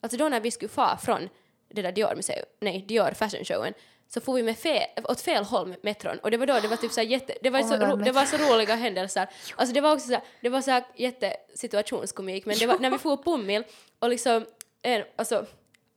[0.00, 1.28] Alltså då när vi skulle få från
[1.68, 3.74] det där Dior-museum, nej, Dior Fashion Showen,
[4.08, 6.18] så får vi med fe, åt fel håll med metron.
[6.18, 7.34] Och det var då det var typ så jätte...
[7.42, 9.28] Det var, Oh så, God, ro, det var så roliga händelser.
[9.56, 12.78] Alltså det var också så här, det var så här jätte situationskomik, men det var
[12.78, 13.64] när vi får Pummil
[13.98, 14.46] och liksom,
[14.82, 15.46] en, alltså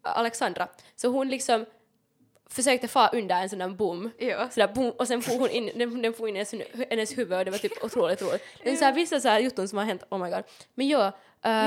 [0.02, 1.66] Alexandra, så hon liksom
[2.50, 4.12] försökte få under en sån där bom.
[4.18, 4.50] Ja.
[4.50, 6.54] Sådär boom, och sen får hon in, den, den får in hennes,
[6.90, 8.42] hennes huvud och det var typ otroligt roligt.
[8.64, 10.44] Det är så här, vissa så här jutton som har hänt, oh my god.
[10.76, 11.12] Men ja, uh,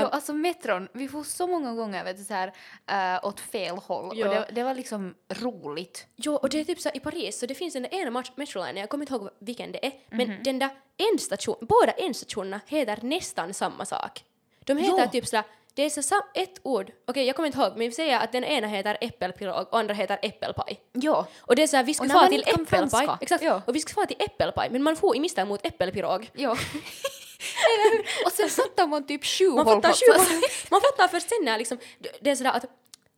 [0.01, 2.53] Jo, alltså metron, vi får så många gånger vet du, så här,
[2.87, 4.27] eh, åt fel håll Ja.
[4.27, 6.07] och det, det var liksom roligt.
[6.15, 8.31] jo, och det är typ så här, i Paris så det finns där ena match-
[8.35, 10.43] metrolinen, jag kommer inte ihåg vilken det är, men Mhm.
[10.43, 10.69] den där
[11.11, 14.23] ändstation, båda ändstationerna heter nästan samma sak.
[14.59, 15.07] De heter Ja.
[15.07, 15.43] typ sådär,
[15.79, 18.31] det är så sam, ett ord, okej jag kommer inte ihåg, men vi säger att
[18.31, 20.79] den ena heter äppelpirog och andra heter äppelpaj.
[20.91, 21.27] Ja.
[21.41, 23.61] Och det är såhär, vi skulle man till äppelpaj, exakt, Ja.
[23.67, 26.29] och vi skulle få till äppelpaj, men man får i misstag mot äppelpirog.
[26.33, 26.51] Ja.
[28.25, 31.77] Och sen fattar man typ sju Man fattar, sju, man fattar först sen när liksom,
[32.21, 32.65] det är sådär att,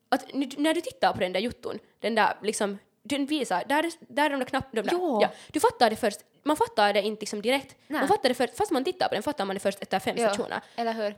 [0.10, 0.26] att
[0.58, 4.26] när du tittar på den där jutton, den där liksom, den visar, där, är- där
[4.26, 5.32] är de där knapparna, där, Ja.
[5.52, 8.00] du fattar det först, man fattar det inte liksom direkt, Nej.
[8.00, 10.18] man fattar det först, fast man tittar på den fattar man det först efter fem
[10.18, 10.62] stationer.
[10.76, 11.16] Eller hur?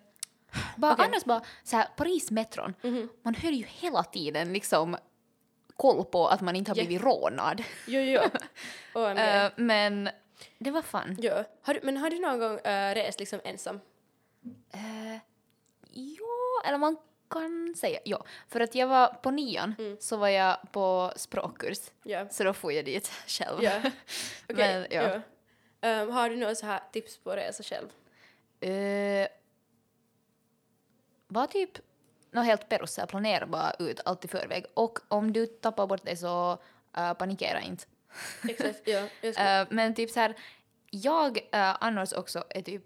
[0.77, 1.05] Bara, Okej.
[1.05, 2.73] Annars bara så här, Paris-metron,
[3.21, 4.97] man hör ju hela tiden liksom
[5.77, 7.63] koll på att man inte har blivit rånad.
[7.87, 8.21] Jo, jo.
[8.93, 10.09] oh, Eh, men
[10.57, 11.17] det var fun.
[11.19, 11.31] jo.
[11.61, 13.79] Har du, men har du någon gång uh, rest liksom ensam?
[14.75, 15.17] Uh,
[15.91, 16.97] ja, eller man
[17.29, 18.25] kan säga ja.
[18.49, 21.79] För att jag var på nian så var jag på språkkurs.
[22.03, 22.29] Ja.
[22.29, 23.63] Så då får jag dit själv.
[23.63, 23.77] Ja.
[24.49, 25.21] Okej, Men, ja.
[25.81, 27.87] Ehm, har du några så här tips på att resa själv?
[28.65, 29.27] Uh,
[31.33, 31.77] var typ
[32.31, 32.99] något helt perus,
[33.47, 34.65] bara ut allt i förväg.
[34.73, 36.57] Och om du tappar bort dig så
[36.97, 37.85] uh, panikera inte.
[38.49, 39.01] Exakt, ja.
[39.23, 40.35] Uh, men typ så här,
[40.89, 42.83] jag uh, annars också är typ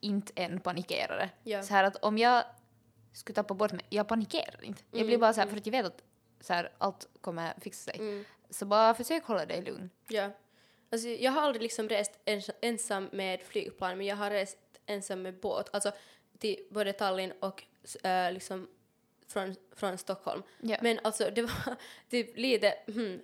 [0.00, 1.30] inte en panikerare.
[1.42, 1.62] Ja.
[1.62, 2.44] Så här att om jag
[3.12, 4.82] skulle tappa bort mig, jag panikerar inte.
[4.90, 6.02] Jag blir bara så här, för att jag vet att
[6.40, 8.00] så här, allt kommer fixa sig.
[8.00, 9.90] mm, Så bara försök hålla dig lugn.
[10.08, 10.30] ja.
[10.92, 15.22] Alltså, jag har aldrig liksom rest ens, ensam med flygplan, men jag har rest ensam
[15.22, 15.68] med båt.
[15.72, 15.92] Alltså
[16.38, 17.64] till både Tallinn och
[18.02, 18.68] äh, liksom
[19.28, 20.42] från, från Stockholm.
[20.60, 20.76] Ja.
[20.82, 21.76] Men alltså det var
[22.10, 23.20] typ lite, hmm,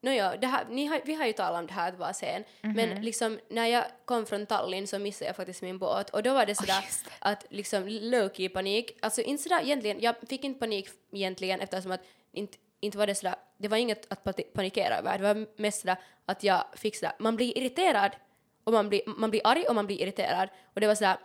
[0.00, 2.44] Nåja, det här, ni har, vi har ju talat om det här att vara sen,
[2.62, 2.72] Mhm.
[2.76, 6.34] men liksom när jag kom från Tallinn så missade jag faktiskt min båt och då
[6.34, 7.10] var det sådär det.
[7.18, 12.00] att liksom low-key panik, alltså inte sådär egentligen, jag fick inte panik egentligen eftersom att
[12.32, 15.96] inte, inte var det sådär, det var inget att panikera över, det var mest sådär
[16.26, 18.12] att jag fick sådär, man blir irriterad
[18.64, 21.16] och man blir, man blir arg och man blir irriterad och det var sådär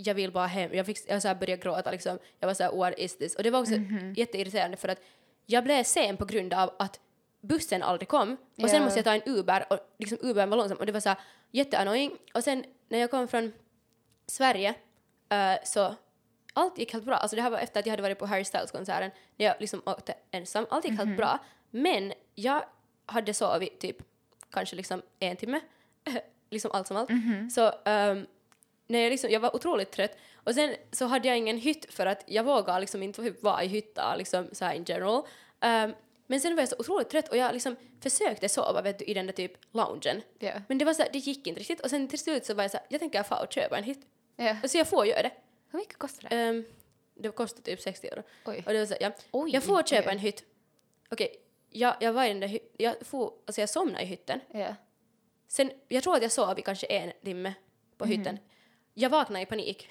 [0.00, 0.70] jag vill bara hem.
[0.74, 2.18] Jag, fick, jag så började gråta liksom.
[2.40, 3.34] Jag var så här, what is this?
[3.34, 4.14] Och det var också Mhm.
[4.16, 4.98] jätteirriterande för att
[5.46, 7.00] jag blev sen på grund av att
[7.40, 8.84] bussen aldrig kom och sen Ja.
[8.84, 11.18] måste jag ta en Uber och liksom Ubern var långsam och det var så här
[11.50, 12.10] jätteannoying.
[12.34, 13.52] Och sen när jag kom från
[14.26, 14.74] Sverige
[15.28, 15.94] eh, så
[16.52, 17.14] allt gick helt bra.
[17.14, 19.82] Alltså det här var efter att jag hade varit på Harry Styles-konserten när jag liksom
[19.86, 20.66] åkte ensam.
[20.70, 21.38] Allt gick helt bra.
[21.70, 22.62] Men jag
[23.06, 23.96] hade sovit typ
[24.50, 25.60] kanske liksom en timme.
[26.50, 27.10] liksom allt som allt.
[27.52, 28.26] Så ehm,
[28.88, 32.06] när jag, liksom, jag var otroligt trött och sen så hade jag ingen hytt för
[32.06, 35.22] att jag vågade liksom inte typ vara i hytta liksom så här in general.
[35.60, 35.94] Ehm,
[36.26, 39.14] men sen var jag så otroligt trött och jag liksom försökte sova vet du, i
[39.14, 40.22] den där typ loungen.
[40.38, 40.52] Ja.
[40.68, 42.64] Men det var så här, det gick inte riktigt och sen till slut så var
[42.64, 44.00] jag så här, jag tänker få och köpa en hytt.
[44.36, 44.56] Ja.
[44.68, 45.32] Så jag får göra det.
[45.70, 46.36] Hur mycket kostar det?
[46.36, 46.64] Ehm,
[47.14, 48.22] det kostar typ 60 euro.
[48.46, 48.62] Oj.
[48.66, 49.10] Och det var så, ja.
[49.30, 50.12] Oj, jag får köpa oj.
[50.12, 50.44] en hytt.
[51.10, 51.36] Okej,
[51.70, 54.40] jag, jag var i den där hy- jag får, alltså jag somnade i hytten.
[54.50, 54.74] Ja.
[55.48, 57.54] Sen, jag tror att jag sov i kanske en timme
[57.98, 58.12] på Mhm.
[58.18, 58.38] hytten.
[59.00, 59.88] Jag vaknade i panik.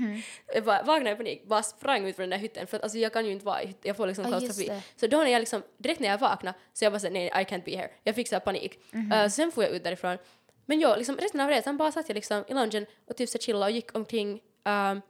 [0.54, 2.98] jag va- vaknade i panik, bara sprang ut från den där hytten för att alltså
[2.98, 4.66] jag kan ju inte vara i hytten, jag får liksom klaustrofobi.
[4.66, 4.82] det.
[4.96, 7.30] Så då när jag liksom, direkt när jag vaknade så jag bara såhär nej I
[7.30, 7.90] can't be here.
[8.04, 8.78] Jag fick så här panik.
[8.90, 9.12] Mhm.
[9.12, 10.18] Uh, sen får jag ut därifrån.
[10.66, 13.38] Men ja, liksom resten av resan bara satt jag liksom i loungen och typ så
[13.38, 15.02] chillade och gick omkring um,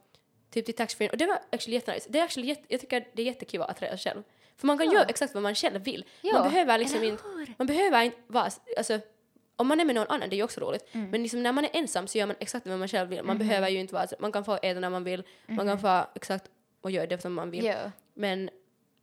[0.50, 2.06] typ till taxfree och det var actually jättenice.
[2.10, 4.22] Det är actually jätte, jag tycker det är jättekul att resa själv.
[4.56, 4.92] För man kan Ja.
[4.94, 6.04] göra exakt vad man själv vill.
[6.22, 7.22] Ja, man behöver liksom inte,
[7.56, 9.00] man behöver inte vara, alltså
[9.60, 11.10] om man är med någon annan, det är ju också roligt, Mm.
[11.10, 13.22] men liksom när man är ensam så gör man exakt vad man själv vill.
[13.22, 13.46] Man Mhm.
[13.48, 16.44] behöver ju inte vara, man kan få äta när man vill, man kan få exakt
[16.80, 17.64] och göra det som man vill.
[17.64, 17.90] Ja.
[18.14, 18.50] Men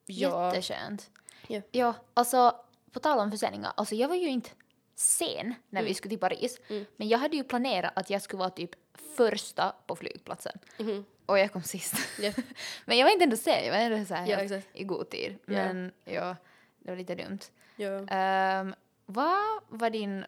[0.05, 1.09] ja, Jätteskönt.
[1.47, 1.61] Ja.
[1.71, 2.55] ja, alltså
[2.91, 4.49] på tal om försäljningar, alltså jag var ju inte
[4.95, 6.59] sen när vi skulle till Paris,
[6.97, 8.71] men jag hade ju planerat att jag skulle vara typ
[9.17, 10.59] första på flygplatsen.
[10.79, 11.05] Mhm.
[11.25, 11.93] Och jag kom sist.
[12.21, 12.31] Ja.
[12.85, 14.67] men jag var inte ändå sen, jag var ändå så här Ja, exakt.
[14.73, 15.37] i god tid.
[15.45, 16.35] Men ja,
[16.79, 17.39] det var lite dumt.
[17.75, 18.07] ja.
[18.09, 20.25] Ehm, vad var din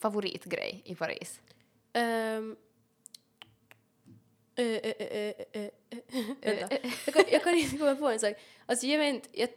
[0.00, 1.40] favoritgrej i Paris?
[1.92, 2.56] Ehm,
[4.56, 6.00] eh, eh, eh, eh, eh, eh,
[6.40, 6.76] vänta.
[7.06, 8.34] jag, kan, jag kan inte komma på en sak.
[8.66, 9.48] Alltså jag vet inte, jag,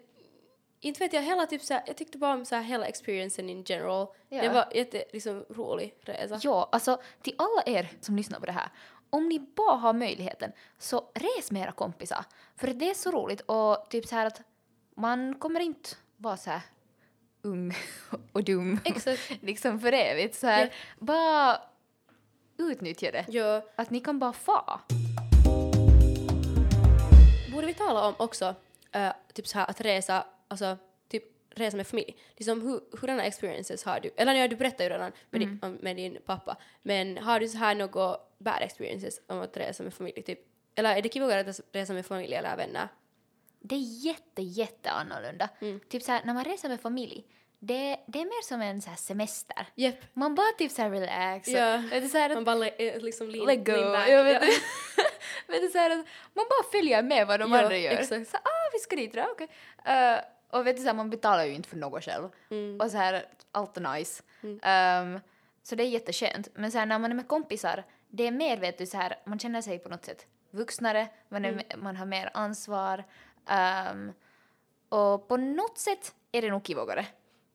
[0.80, 4.08] inte vet jag hela typ såhär, jag tyckte bara om såhär hela experiencen in general.
[4.30, 4.42] Ja.
[4.42, 6.40] Det var jätte liksom rolig resa.
[6.42, 8.70] Ja, alltså till alla er som lyssnar på det här.
[9.10, 12.26] Om ni bara har möjligheten så res med era kompisar.
[12.56, 14.42] För det är så roligt och typ så här att
[14.96, 16.62] man kommer inte vara så här
[17.44, 17.74] ung
[18.32, 18.80] och dum
[19.42, 20.36] liksom för evigt.
[20.36, 20.70] Så här, Ja.
[21.06, 21.62] bara
[22.58, 23.26] utnyttja det.
[23.30, 24.80] Ja, Att ni kan bara fa.
[27.54, 28.56] borde vi tala om också
[28.92, 30.78] eh, typ så här att resa, alltså
[31.10, 31.24] typ
[31.56, 32.16] resa med familj.
[32.38, 34.10] Liksom hur, hurdana experiences har du?
[34.18, 36.58] Eller ja, du berättade ju redan med, din, om- med din pappa.
[36.82, 40.22] Men har du så här något bad experiences om att resa med familj?
[40.24, 40.40] Typ?
[40.76, 42.88] Eller är det kivare att resa med familj eller vänner?
[43.66, 45.50] Det är jätte, jätte annorlunda.
[45.62, 45.80] Mm.
[45.90, 47.26] Typ så här, när man reser med familj,
[47.60, 49.68] det, det är mer som en så semester.
[49.76, 49.98] Jepp.
[50.14, 51.48] Man bara typ så här relax.
[51.48, 51.78] och- Ja.
[51.92, 53.72] du, så här, Man bara le, eh, liksom lean, let go.
[53.72, 54.10] lean back.
[54.10, 55.04] Jag vet, Ja.
[55.48, 57.92] vet du, så här, att man bara följer med vad de Ja, andra gör.
[57.92, 58.30] exakt.
[58.30, 59.48] Så, ah, vi ska dit, ja, okej.
[59.86, 62.30] Eh, och vet du, så här, man betalar ju inte för något själv.
[62.52, 62.82] Mm.
[62.82, 64.24] Och så här, allt är nice.
[64.62, 65.20] Ehm,
[65.64, 66.48] så det är jätteskönt.
[66.56, 69.16] Men så här, när man är med kompisar, det är mer, vet du, så här,
[69.26, 71.66] man känner sig på något sätt vuxnare, man, är, Mm.
[71.78, 73.04] man har mer ansvar.
[73.48, 74.14] Ehm,
[74.90, 77.06] och på något sätt är det nog kivogare.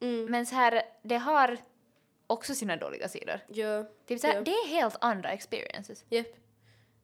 [0.00, 0.24] Mm.
[0.24, 1.58] Men så här, det har
[2.26, 3.40] också sina dåliga sidor.
[3.48, 3.84] Ja.
[4.06, 4.40] Typ så här, Ja.
[4.40, 6.04] Det är helt andra experiences.
[6.08, 6.26] Japp.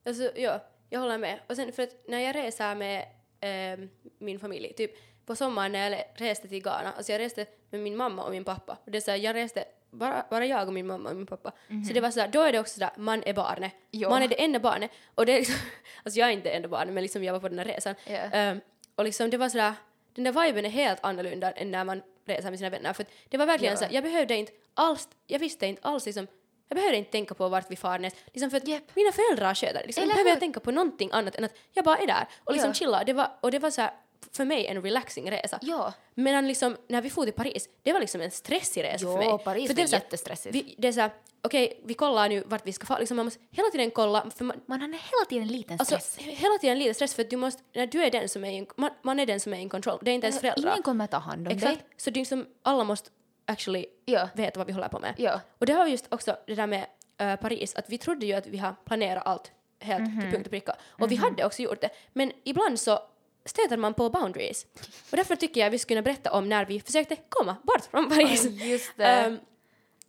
[0.06, 1.40] Alltså, ja, jag håller med.
[1.48, 3.06] Och sen för att när jag reser med
[3.40, 4.90] ehm, min familj, typ
[5.26, 8.44] på sommaren när jag reste till Ghana, alltså jag reste med min mamma och min
[8.44, 8.78] pappa.
[8.84, 11.26] Och det är så här, jag reste bara, bara jag och min mamma och min
[11.26, 11.52] pappa.
[11.88, 13.72] Så det var så där, då är det också sådär, man är barnet.
[14.08, 14.90] Man är det enda barnet.
[15.14, 15.54] Och det är liksom,
[16.04, 17.94] alltså jag är inte det enda barnet, men liksom jag var på den här resan.
[18.06, 18.12] Ja.
[18.12, 18.60] Ehm,
[18.94, 19.74] och liksom det var sådär,
[20.14, 22.92] den där viben är helt annorlunda än när man reser med sina vänner.
[22.92, 23.88] För det var verkligen Ja.
[23.88, 26.26] så jag behövde inte alls, jag visste inte alls liksom,
[26.68, 28.16] jag behövde inte tänka på vart vi far näst.
[28.32, 28.82] Liksom för att Japp.
[28.96, 29.82] mina föräldrar sköter.
[29.86, 32.52] Liksom, Eller behöver jag tänka på någonting annat än att jag bara är där och
[32.52, 32.74] liksom Ja.
[32.74, 33.04] chillar.
[33.04, 33.90] Det var, och det var så här,
[34.32, 35.58] för mig en relaxing resa.
[35.62, 35.92] Ja.
[36.14, 39.18] Men liksom, när vi for till Paris, det var liksom en stressig resa Jo, för
[39.18, 39.38] mig.
[39.44, 40.54] Paris för det var är så jättestressigt.
[40.54, 41.10] Vi, det är såhär,
[41.42, 42.98] okej, vi kollar nu vart vi ska fara.
[42.98, 45.98] Liksom, man måste hela tiden kolla, för man, Man har hela tiden en liten Alltså,
[45.98, 46.18] stress.
[46.18, 48.66] hela tiden lite stress för att du måste, när du är den som är in,
[48.76, 50.70] man, man är den som är in control, det är inte ens föräldrar.
[50.72, 51.78] Ingen kommer ta hand om Exakt.
[51.78, 51.86] dig.
[51.96, 53.10] Så det är liksom, alla måste
[53.46, 54.28] actually Ja.
[54.34, 55.14] vet vad vi håller på med.
[55.18, 55.40] Ja.
[55.58, 56.86] Och det har just också det där med
[57.18, 60.20] eh, Paris, att vi trodde ju att vi har planerat allt helt Mhm.
[60.20, 60.76] till punkt och pricka.
[60.88, 61.90] Och vi hade också gjort det.
[62.12, 62.98] Men ibland så
[63.44, 64.66] stöter man på boundaries.
[65.10, 68.08] Och därför tycker jag vi skulle kunna berätta om när vi försökte komma bort från
[68.08, 68.44] Paris.
[68.44, 69.04] Just det.
[69.04, 69.38] Ehm,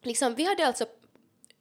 [0.01, 0.85] liksom, vi hade alltså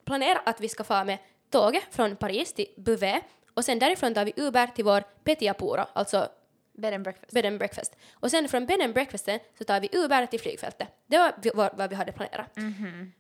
[0.05, 1.19] planerat att vi ska få med
[1.51, 3.23] tåget från Paris till Bouvet
[3.55, 6.29] och sen därifrån tar vi Uber till vår Pettia Puro, alltså
[6.73, 7.33] Bed and breakfast.
[7.33, 7.97] bed and breakfast.
[8.13, 10.89] Och sen från bed and breakfasten så tar vi Uber till flygfältet.
[11.07, 11.19] Det
[11.55, 12.57] var vad, vi hade planerat.
[12.57, 13.13] Mhm.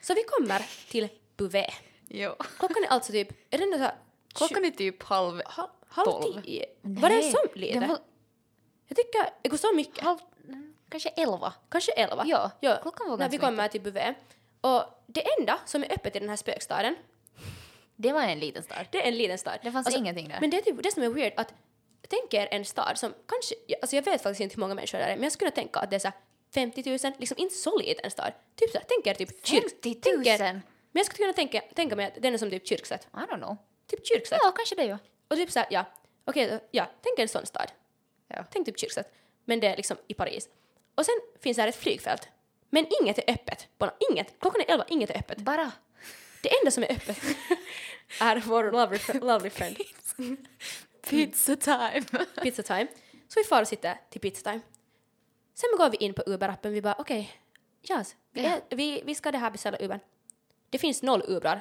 [0.00, 1.74] Så vi kommer till Bouvet.
[2.08, 2.34] Jo.
[2.58, 3.94] Klockan är alltså typ, är den här,
[4.34, 5.42] Klockan är typ halv...
[5.44, 6.66] ha, halv tio?
[6.82, 7.08] Var
[7.58, 7.78] lite?
[7.80, 7.98] den var
[8.88, 10.04] Jag tycker, det går så mycket.
[10.04, 10.18] halv...
[10.88, 11.52] Kanske elva.
[11.68, 12.24] Kanske elva.
[12.26, 12.78] Ja, ja.
[12.82, 14.16] klockan var När vi kommer till Bouvet.
[14.60, 16.96] Och det enda som är öppet i den här spökstaden,
[17.96, 18.86] Det var en liten stad.
[18.92, 19.58] det är en liten stad.
[19.62, 20.40] Det fanns Alltså, ingenting där.
[20.40, 21.54] Men det är typ det som är weird att
[22.08, 25.04] tänk er en stad som kanske, alltså jag vet faktiskt inte hur många människor det
[25.04, 26.16] är men jag skulle tänka att det är så här
[26.54, 28.32] 50 000, liksom inte så liten stad.
[28.56, 29.62] Typ så här, tänk er typ kyrk...
[29.62, 30.00] 50 000?
[30.02, 33.08] tänk er- Men jag skulle kunna tänka, tänka mig att den är som typ kyrksätt.
[33.14, 33.56] I don't know.
[33.86, 34.38] Typ kyrksätt.
[34.42, 34.98] Ja, kanske det ja.
[35.28, 35.84] Och typ så här, ja,
[36.24, 37.72] okej, då- ja, tänk en sån stad.
[38.28, 38.44] Ja.
[38.50, 39.12] Tänk typ kyrksätt.
[39.44, 40.48] Men det är liksom i Paris.
[40.94, 42.28] Och sen finns här ett flygfält.
[42.70, 43.68] Men inget är öppet.
[43.78, 44.40] Bara inget.
[44.40, 45.38] Klockan är elva, inget är öppet.
[45.38, 45.72] Bara
[46.42, 47.18] Det enda som är öppet
[48.20, 49.76] är vår lovely, lovely friend.
[51.10, 52.04] pizza time.
[52.42, 52.86] Pizza time.
[53.28, 54.60] Så vi far och sitter till pizza time.
[55.54, 56.68] Sen går vi in på Uber-appen.
[56.70, 57.32] Vi bara okej,
[57.90, 58.48] yes, vi, Ja.
[58.50, 60.00] är, vi, vi ska det här beställa Uber.
[60.70, 61.60] Det finns noll Ubrar.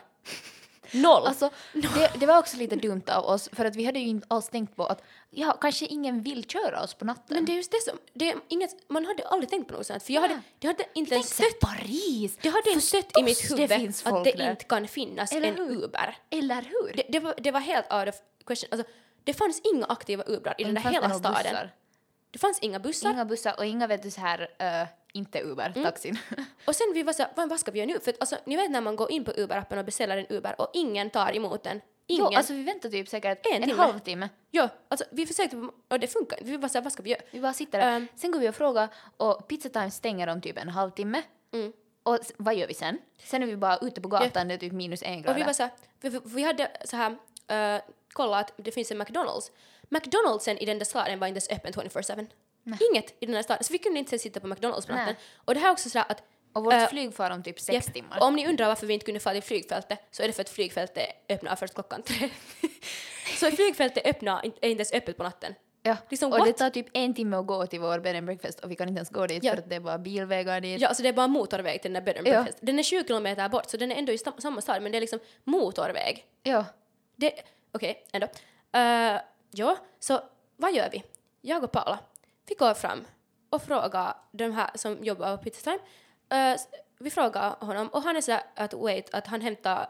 [0.92, 1.28] Noll!
[1.28, 4.28] Alltså, det, det var också lite dumt av oss för att vi hade ju inte
[4.30, 7.36] alls tänkt på att ja, kanske ingen vill köra oss på natten.
[7.36, 9.88] men det är just det som, det är inget, man hade aldrig tänkt på något
[9.88, 10.04] sånt.
[10.04, 12.38] För jag hade, det hade inte ens stött, Paris!
[12.42, 14.52] det hade inte stött i mitt huvud det finns att det där.
[14.52, 15.84] inte kan finnas Eller en hur?
[15.84, 16.18] Uber.
[16.30, 16.94] Eller hur?
[16.96, 18.70] Det, det, var, det var helt out of question.
[18.72, 18.92] Alltså,
[19.24, 21.44] det fanns inga aktiva Ubrar i den där hela staden.
[21.44, 21.72] bussar.
[22.32, 23.12] Det fanns inga bussar.
[23.12, 25.84] Inga bussar och inga vet du så här, eh, inte Uber, Mm.
[25.84, 26.18] taxin.
[26.66, 28.00] Och sen vi var så här, vad, ska vi göra nu?
[28.00, 30.62] För att, alltså, ni vet när man går in på Uber-appen och beställer en Uber
[30.62, 31.82] och ingen tar emot den.
[32.08, 32.28] Ingen.
[32.32, 33.82] jo, alltså vi väntar typ säkert En en, timme.
[33.82, 34.30] halvtimme.
[34.52, 36.40] Ja, alltså vi försökte och det funkar.
[36.42, 37.22] Vi var så här, vad ska vi göra?
[37.32, 37.92] Vi bara sitter där.
[37.98, 38.08] Ehm.
[38.16, 41.22] sen går vi och frågar och Pizza Time stänger om typ en halvtimme.
[41.54, 41.74] Mm.
[42.04, 42.98] Och vad gör vi sen?
[43.24, 45.32] Sen är vi bara ute på gatan, det är typ minus en grad.
[45.34, 47.82] Och vi var så här, vi, vi, hade så här, uh,
[48.14, 49.52] kollat att det finns en McDonalds.
[49.90, 52.28] McDonaldsen i den där staden var inte ens öppen 24-7.
[52.92, 53.64] Inget i den där staden.
[53.64, 55.06] Så vi kunde inte ens sitta på McDonalds på natten.
[55.14, 55.24] Nej.
[55.46, 56.24] Och det här är också så här att
[56.54, 57.94] och vårt eh, flyg far om typ sex Japp.
[57.94, 58.18] timmar.
[58.22, 60.50] Om ni undrar varför vi inte kunde fara till flygfältet så är det för att
[60.50, 62.30] flygfältet öppnar först klockan tre.
[63.40, 65.54] så flygfältet öppnar inte- är inte ens öppet på natten.
[65.82, 65.98] ja.
[66.10, 66.58] liksom, och det what?
[66.58, 69.00] tar typ en timme att gå till vår bed and breakfast och vi kan inte
[69.00, 69.52] ens gå dit Ja.
[69.52, 70.82] för att det är bara bilvägar dit.
[70.82, 72.32] Ja, alltså det är bara motorväg till den där bed and Ja.
[72.32, 72.58] breakfast.
[72.62, 74.98] Den är 20 kilometer bort så den är ändå i sam- samma stad men det
[74.98, 76.26] är liksom motorväg.
[76.44, 76.66] ja.
[77.16, 77.34] Det,
[77.72, 78.28] okej, ändå.
[78.78, 79.20] Uh,
[79.52, 80.22] ja, så
[80.58, 81.04] vad gör vi?
[81.42, 82.00] Jag och Paula,
[82.46, 83.06] vi går fram
[83.50, 85.80] och frågar de här som jobbar på Pizza Time.
[86.54, 86.60] Uh,
[87.00, 89.90] vi frågar honom och han är sådär att wait, att han hämtar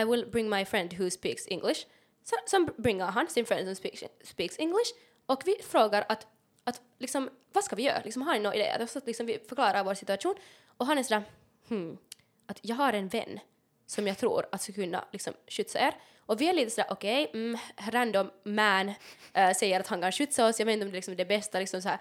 [0.00, 1.86] I will bring my friend who speaks English.
[2.24, 4.90] Så, sen bringar han sin friend som speaks, speaks English
[5.26, 6.26] och vi frågar att,
[6.64, 8.02] att liksom, vad ska vi göra?
[8.04, 8.76] Liksom, har ni några idéer?
[8.76, 10.34] Så alltså, att liksom, vi förklarar vår situation
[10.76, 11.22] och han är sådär,
[11.68, 11.98] hmm,
[12.46, 13.40] att jag har en vän
[13.86, 15.94] som jag tror att skulle kunna liksom skjutsa er.
[16.28, 17.58] Och vi är lite sådär, okej, mm,
[17.92, 18.92] random man
[19.34, 21.24] eh, säger att han kan skjutsa oss, jag vet inte om det är liksom det
[21.24, 21.98] bästa liksom så här,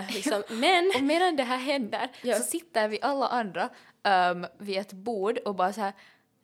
[0.00, 2.36] eh, liksom, men Och medan det här händer Ja.
[2.36, 3.68] så sitter vi alla andra
[4.32, 5.92] um, vid ett bord och bara så här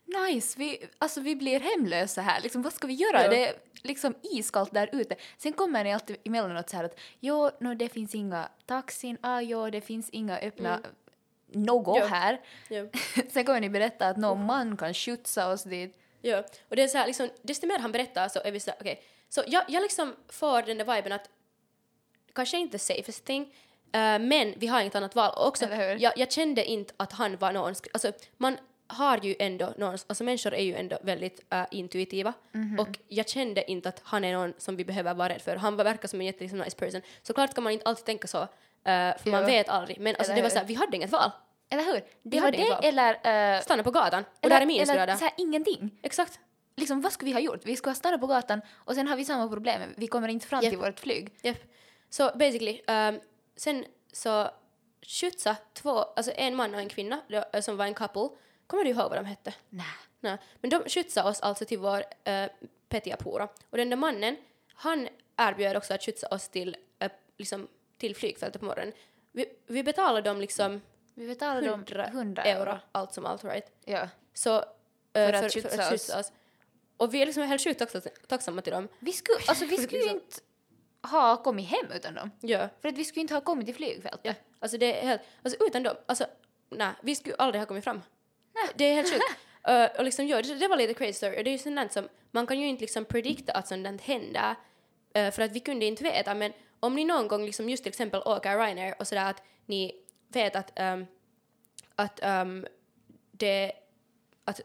[0.07, 3.23] nice, vi, alltså vi blir hemlösa här, liksom, vad ska vi göra?
[3.23, 3.29] Ja.
[3.31, 5.17] Det är liksom iskallt där ute.
[5.39, 9.41] Sen kommer ni alltid emellanåt så här att jo, no, det finns inga taxin, ah,
[9.41, 10.81] jo, det finns inga öppna
[11.53, 12.07] något Ja.
[12.07, 12.41] här.
[13.33, 15.97] Sen kommer ni berätta att någon man kan skjutsa oss dit.
[16.23, 16.43] Ja.
[16.69, 18.79] Och det är så här, liksom, desto mer han berättar så är vi så här,
[18.81, 19.03] okej.
[19.29, 21.29] Så jag, jag liksom får den där viben att
[22.33, 23.43] kanske inte safest thing,
[23.93, 25.33] eh, men vi har inget annat val.
[25.37, 25.65] Och också,
[25.99, 28.59] jag, jag kände inte att han var någon, alltså man
[28.91, 32.79] har ju ändå någon, alltså människor är ju ändå väldigt eh, intuitiva Mhm.
[32.79, 35.57] och jag kände inte att han är någon som vi behöver vara rädd för.
[35.57, 37.03] Han var, verkar som en jätte liksom, nice person.
[37.23, 38.47] Såklart kan man inte alltid tänka så, eh,
[38.85, 39.47] för man Ja.
[39.47, 40.01] vet aldrig.
[40.01, 41.31] Men alltså, Eller det var så här, vi hade inget val.
[41.71, 42.05] Eller hur?
[42.23, 43.57] Det var hade inget det eller...
[43.57, 45.03] eh, Stanna på gatan och eller, där är minusgrader.
[45.03, 45.99] eller så här, ingenting.
[46.03, 46.41] Exakt.
[46.77, 47.61] Liksom, vad skulle vi ha gjort?
[47.65, 49.95] Vi skulle ha stannat på gatan och sen har vi samma problem.
[49.97, 50.71] Vi kommer inte fram Japp.
[50.71, 51.33] till vårt flyg.
[51.43, 51.59] Japp.
[52.11, 53.21] Så basically, um,
[53.57, 54.51] sen så
[55.03, 58.29] skjutsa två, alltså en man och en kvinna då, eh, som var en couple.
[58.67, 59.55] Kommer du ihåg vad de hette?
[59.69, 59.87] Nej.
[60.21, 60.39] Nej.
[60.61, 62.49] Men de skjutsade oss alltså till vår uh,
[62.89, 63.49] Petja Puro.
[63.71, 64.37] Och den där mannen,
[64.75, 68.93] han erbjöd också att skjutsa oss till, eh, liksom, till flygfältet på morgonen.
[69.33, 70.81] Vi, vi betalade dem liksom
[71.19, 73.73] Vi betalade dem 100, 100 euro, allt som allt, right?
[73.85, 74.09] Ja.
[74.35, 74.63] Så, eh,
[75.13, 76.33] För att skjutsa oss.
[76.97, 77.83] Och vi är liksom helt sjukt
[78.29, 78.89] tacksamma, till dem.
[78.99, 80.37] Vi skulle, alltså, vi skulle ju inte
[81.03, 82.31] ha kommit hem utan dem.
[82.41, 82.69] Ja.
[82.81, 84.21] För att vi skulle inte ha kommit till flygfältet.
[84.23, 86.27] Ja, alltså det är helt, alltså utan dem, alltså
[86.71, 88.03] nej, vi skulle aldrig ha kommit fram.
[88.75, 89.25] Det är helt sjukt.
[89.69, 91.41] Uh, och liksom, ja, det, det var lite crazy story.
[91.41, 94.55] Och det är ju sånt som, man kan ju inte liksom predikta att sånt händer,
[95.19, 97.91] uh, för att vi kunde inte veta, men om ni någon gång liksom just till
[97.91, 101.07] exempel åker Ryanair och sådär att ni vet att, um,
[101.95, 102.67] att um,
[103.33, 103.73] det,
[104.45, 104.61] att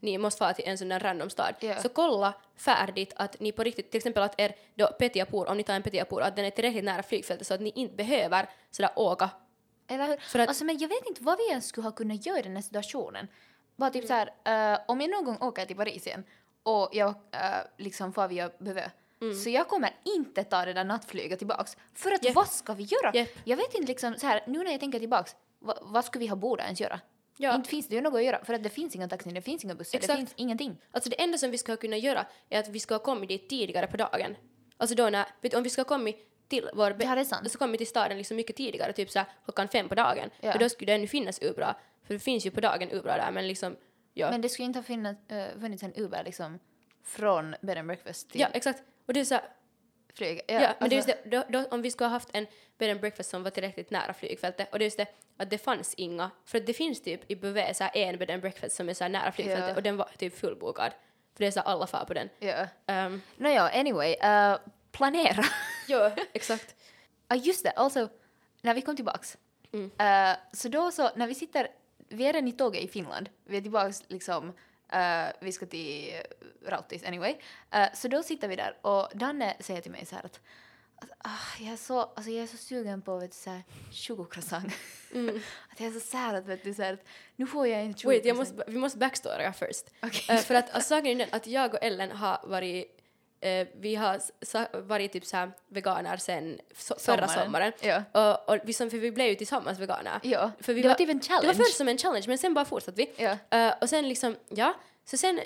[0.00, 1.82] ni måste vara till en sån där random stad, Ja.
[1.82, 5.62] så kolla färdigt att ni på riktigt, till exempel att er då Petiapur, om ni
[5.62, 8.90] tar en Petiapur, att den är tillräckligt nära flygfältet så att ni inte behöver sådär
[8.96, 9.30] åka.
[9.88, 10.16] Eller hur?
[10.16, 12.42] För att- alltså, men jag vet inte vad vi ens skulle ha kunnat göra i
[12.42, 13.28] den här situationen.
[13.76, 14.26] Bara typ så här,
[14.74, 16.24] eh, om jag någon gång åker till Paris igen
[16.62, 17.14] och jag uh,
[17.78, 18.50] liksom får via
[19.28, 21.76] Bövö, så jag kommer inte ta det där nattflyget tillbaks.
[21.94, 22.34] För att Japp.
[22.34, 23.10] vad ska vi göra?
[23.14, 23.28] Japp.
[23.44, 26.26] Jag vet inte liksom så här, nu när jag tänker tillbaks, va, vad skulle vi
[26.26, 27.00] ha borde ens göra?
[27.36, 27.54] Ja.
[27.54, 29.64] Inte finns det ju något att göra för att det finns inga taxi, det finns
[29.64, 30.18] inga bussar, det Exakt.
[30.18, 30.76] finns ingenting.
[30.90, 33.28] Alltså det enda som vi ska ha kunnat göra är att vi ska ha kommit
[33.28, 34.36] dit tidigare på dagen.
[34.76, 36.90] Alltså då när, vet om vi ska ha kommit till vår...
[36.90, 37.52] det är sant.
[37.52, 40.30] Så kommit till staden liksom mycket tidigare, typ så här klockan fem på dagen.
[40.40, 40.52] Ja.
[40.52, 41.76] För då skulle det ännu finnas Ubra.
[42.06, 43.76] För det finns ju på dagen Ubra där, men liksom,
[44.14, 44.30] ja.
[44.30, 46.58] Men det skulle inte ha funnits, uh, funnits en Uber liksom
[47.04, 48.82] från bed and breakfast till ja, exakt.
[49.06, 49.44] Och det är så här,
[50.14, 50.40] flyg.
[50.48, 52.46] ja, men det är just alltså- det, då, då, om vi skulle ha haft en
[52.78, 55.58] bed and breakfast som var tillräckligt nära flygfältet, och det är just det att det
[55.58, 58.88] fanns inga, för att det finns typ i Bouvet så en bed and breakfast som
[58.88, 59.76] är så nära flygfältet Ja.
[59.76, 60.92] och den var typ fullbokad.
[61.34, 62.28] För det är så alla far på den.
[62.38, 62.66] Ja.
[63.06, 64.58] Um, Nåja, anyway, uh,
[64.92, 65.44] planera.
[65.88, 66.74] ja, exakt.
[67.28, 67.70] Ja, just det.
[67.70, 68.08] Alltså,
[68.60, 69.38] när vi kom tillbaks.
[69.72, 69.90] Mm.
[69.98, 71.68] eh, så då så, när vi sitter,
[72.08, 73.28] vi är redan i tåget i Finland.
[73.44, 74.52] Vi är tillbaks liksom,
[74.92, 76.12] eh, vi ska till
[76.66, 77.36] Rautis anyway.
[77.70, 80.40] Eh, så då sitter vi där och Danne säger till mig så här att,
[81.18, 84.66] ah, jag, är så, alltså jag är så sugen på vet du, så här, chokocroissant.
[85.72, 87.04] att jag är så sär att, vet du, så här, att
[87.36, 87.96] nu får jag en Mm.
[88.04, 89.84] Wait, jag måste, vi måste backstorya först.
[90.02, 90.36] Okej.
[90.36, 93.03] Eh, för att alltså, saken är den att jag och Ellen har varit
[93.44, 94.20] eh, vi har
[94.86, 97.44] varit typ så veganer sen so- förra Sommaren.
[97.44, 97.72] sommaren.
[97.80, 98.02] Ja.
[98.46, 100.20] Och, och vi, som, för vi blev ju tillsammans veganer.
[100.22, 101.46] Ja, För vi det var typ en Det challenge.
[101.58, 103.10] var först som en challenge, men sen bara fortsatte vi.
[103.24, 103.58] Ja.
[103.58, 105.40] Eh, och sen liksom, ja, så sen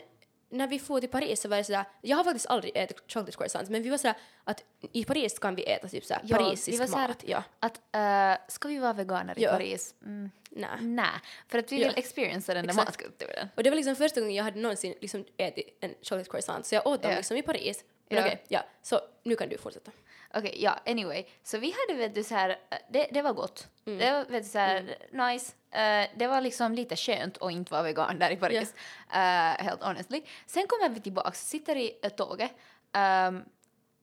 [0.50, 3.32] när vi får till Paris så var det sådär, jag har faktiskt aldrig ätit chocolate
[3.32, 6.68] croissants, men vi var sådär att i Paris kan vi äta typ såhär Ja, parisisk
[6.68, 7.24] vi var så här mat.
[7.26, 7.42] Ja.
[7.60, 9.50] Att, eh, ska vi vara veganer i Ja.
[9.50, 9.94] Paris?
[10.04, 10.68] Mm, Nej.
[10.80, 11.06] Nej,
[11.48, 11.88] för att vi Ja.
[11.88, 12.88] vill experiencea den där Exakt.
[12.88, 13.48] matkulturen.
[13.56, 16.74] Och det var liksom första gången jag hade någonsin liksom ätit en chocolate croissant, så
[16.74, 17.16] jag åt dem Ja.
[17.16, 17.84] liksom i Paris.
[18.08, 18.24] Men Ja.
[18.24, 19.90] okej, ja, så nu kan du fortsätta.
[20.34, 21.24] Okej, ja, anyway.
[21.42, 23.68] Så vi hade vet du så här, eh, det, det var gott.
[23.86, 23.98] Mm.
[23.98, 25.52] Det var vet du så här, nice.
[25.70, 28.74] Eh, det var liksom lite skönt att inte vara vegan där i Paris.
[29.12, 30.22] Eh, helt honestly.
[30.46, 32.50] Sen kommer vi tillbaks, sitter i uh, tåget.
[32.92, 33.42] ehm,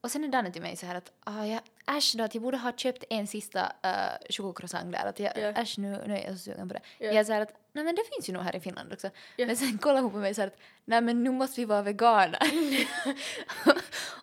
[0.02, 1.60] och sen är Danne till mig så här att ah, ja,
[1.98, 5.06] äsch då, att jag borde ha köpt en sista uh, chokocroissant där.
[5.06, 5.48] Att jag, Ja.
[5.62, 6.82] äsch nu, nu är jag så sugen på det.
[6.98, 7.12] Ja.
[7.12, 9.10] Jag här att nej men det finns ju nog här i Finland också.
[9.38, 9.46] Ja.
[9.46, 11.82] Men sen kollar hon på mig så här att nej men nu måste vi vara
[11.82, 12.40] veganer.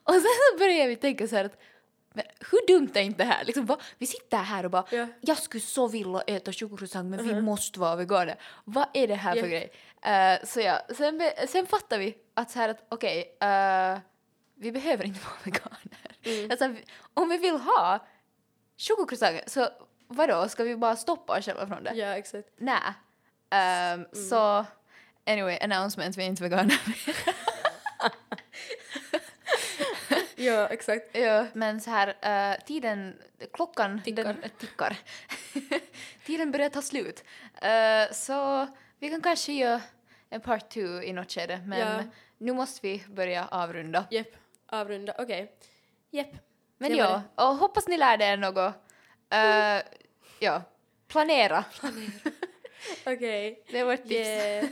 [0.04, 1.58] och sen så börjar vi tänka så här att
[2.50, 3.44] hur dumt är inte det här?
[3.44, 3.78] Liksom, va?
[3.98, 5.06] Vi sitter här och bara Ja.
[5.20, 8.36] jag skulle så vilja äta chokocroissant men vi måste vara veganer.
[8.64, 9.42] Vad är det här Ja.
[9.42, 9.72] för grej?
[10.02, 13.98] Eh, så ja, sen, sen fattar vi att så här att okej, eh,
[14.54, 16.50] vi behöver inte vara veganer.
[16.50, 18.06] Alltså, vi- om vi vill ha
[18.78, 19.68] chokocroissant så
[20.08, 21.94] vadå, ska vi bara stoppa oss själva från det?
[21.94, 22.48] Ja, exakt.
[22.58, 22.76] Nej.
[23.50, 24.64] Ehm, Så
[25.26, 26.80] anyway, announcement, vi är inte veganer.
[30.42, 31.16] Ja, exakt.
[31.16, 33.18] Ja, men så här, eh, tiden,
[33.52, 34.24] klockan Tickar.
[34.24, 34.96] Den, tickar.
[36.26, 37.24] tiden börjar ta slut.
[37.62, 38.66] Eh, så
[38.98, 39.80] vi kan kanske göra
[40.30, 42.04] en part two i något skede, men Ja.
[42.38, 44.04] nu måste vi börja avrunda.
[44.10, 45.14] Jepp, avrunda.
[45.18, 45.52] Okej.
[46.10, 46.30] Jepp.
[46.78, 48.74] Men Det ja, och hoppas ni lärde er något.
[49.30, 49.82] Eh,
[50.38, 50.62] ja,
[51.08, 51.64] planera.
[53.06, 53.64] Okej.
[53.70, 54.12] Det är vårt tips.
[54.28, 54.66] Yeah.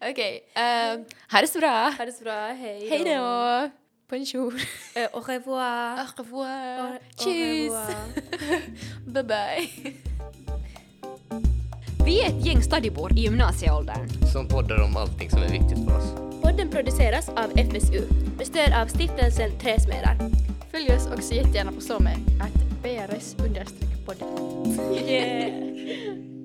[0.10, 1.00] Okej, eh,
[1.32, 1.88] ha det så bra.
[1.98, 2.46] Ha det så bra.
[2.46, 3.70] Hej Hej då.
[4.10, 4.52] Bonjour.
[4.94, 5.98] Eh, Au revoir.
[6.18, 6.92] Au revoir.
[6.92, 7.70] Au- au Tjus.
[7.70, 7.90] revoir.
[9.06, 9.92] bye bye.
[12.04, 14.08] Vi är ett gäng stadibor i gymnasieåldern.
[14.32, 16.40] Som poddar om allting som är viktigt för oss.
[16.42, 18.02] Podden produceras av FSU
[18.38, 20.16] med stöd av stiftelsen Träsmedar.
[20.70, 24.28] Följ oss också jättegärna på SOME, att BRS understreck podden.
[25.08, 26.35] Yeah.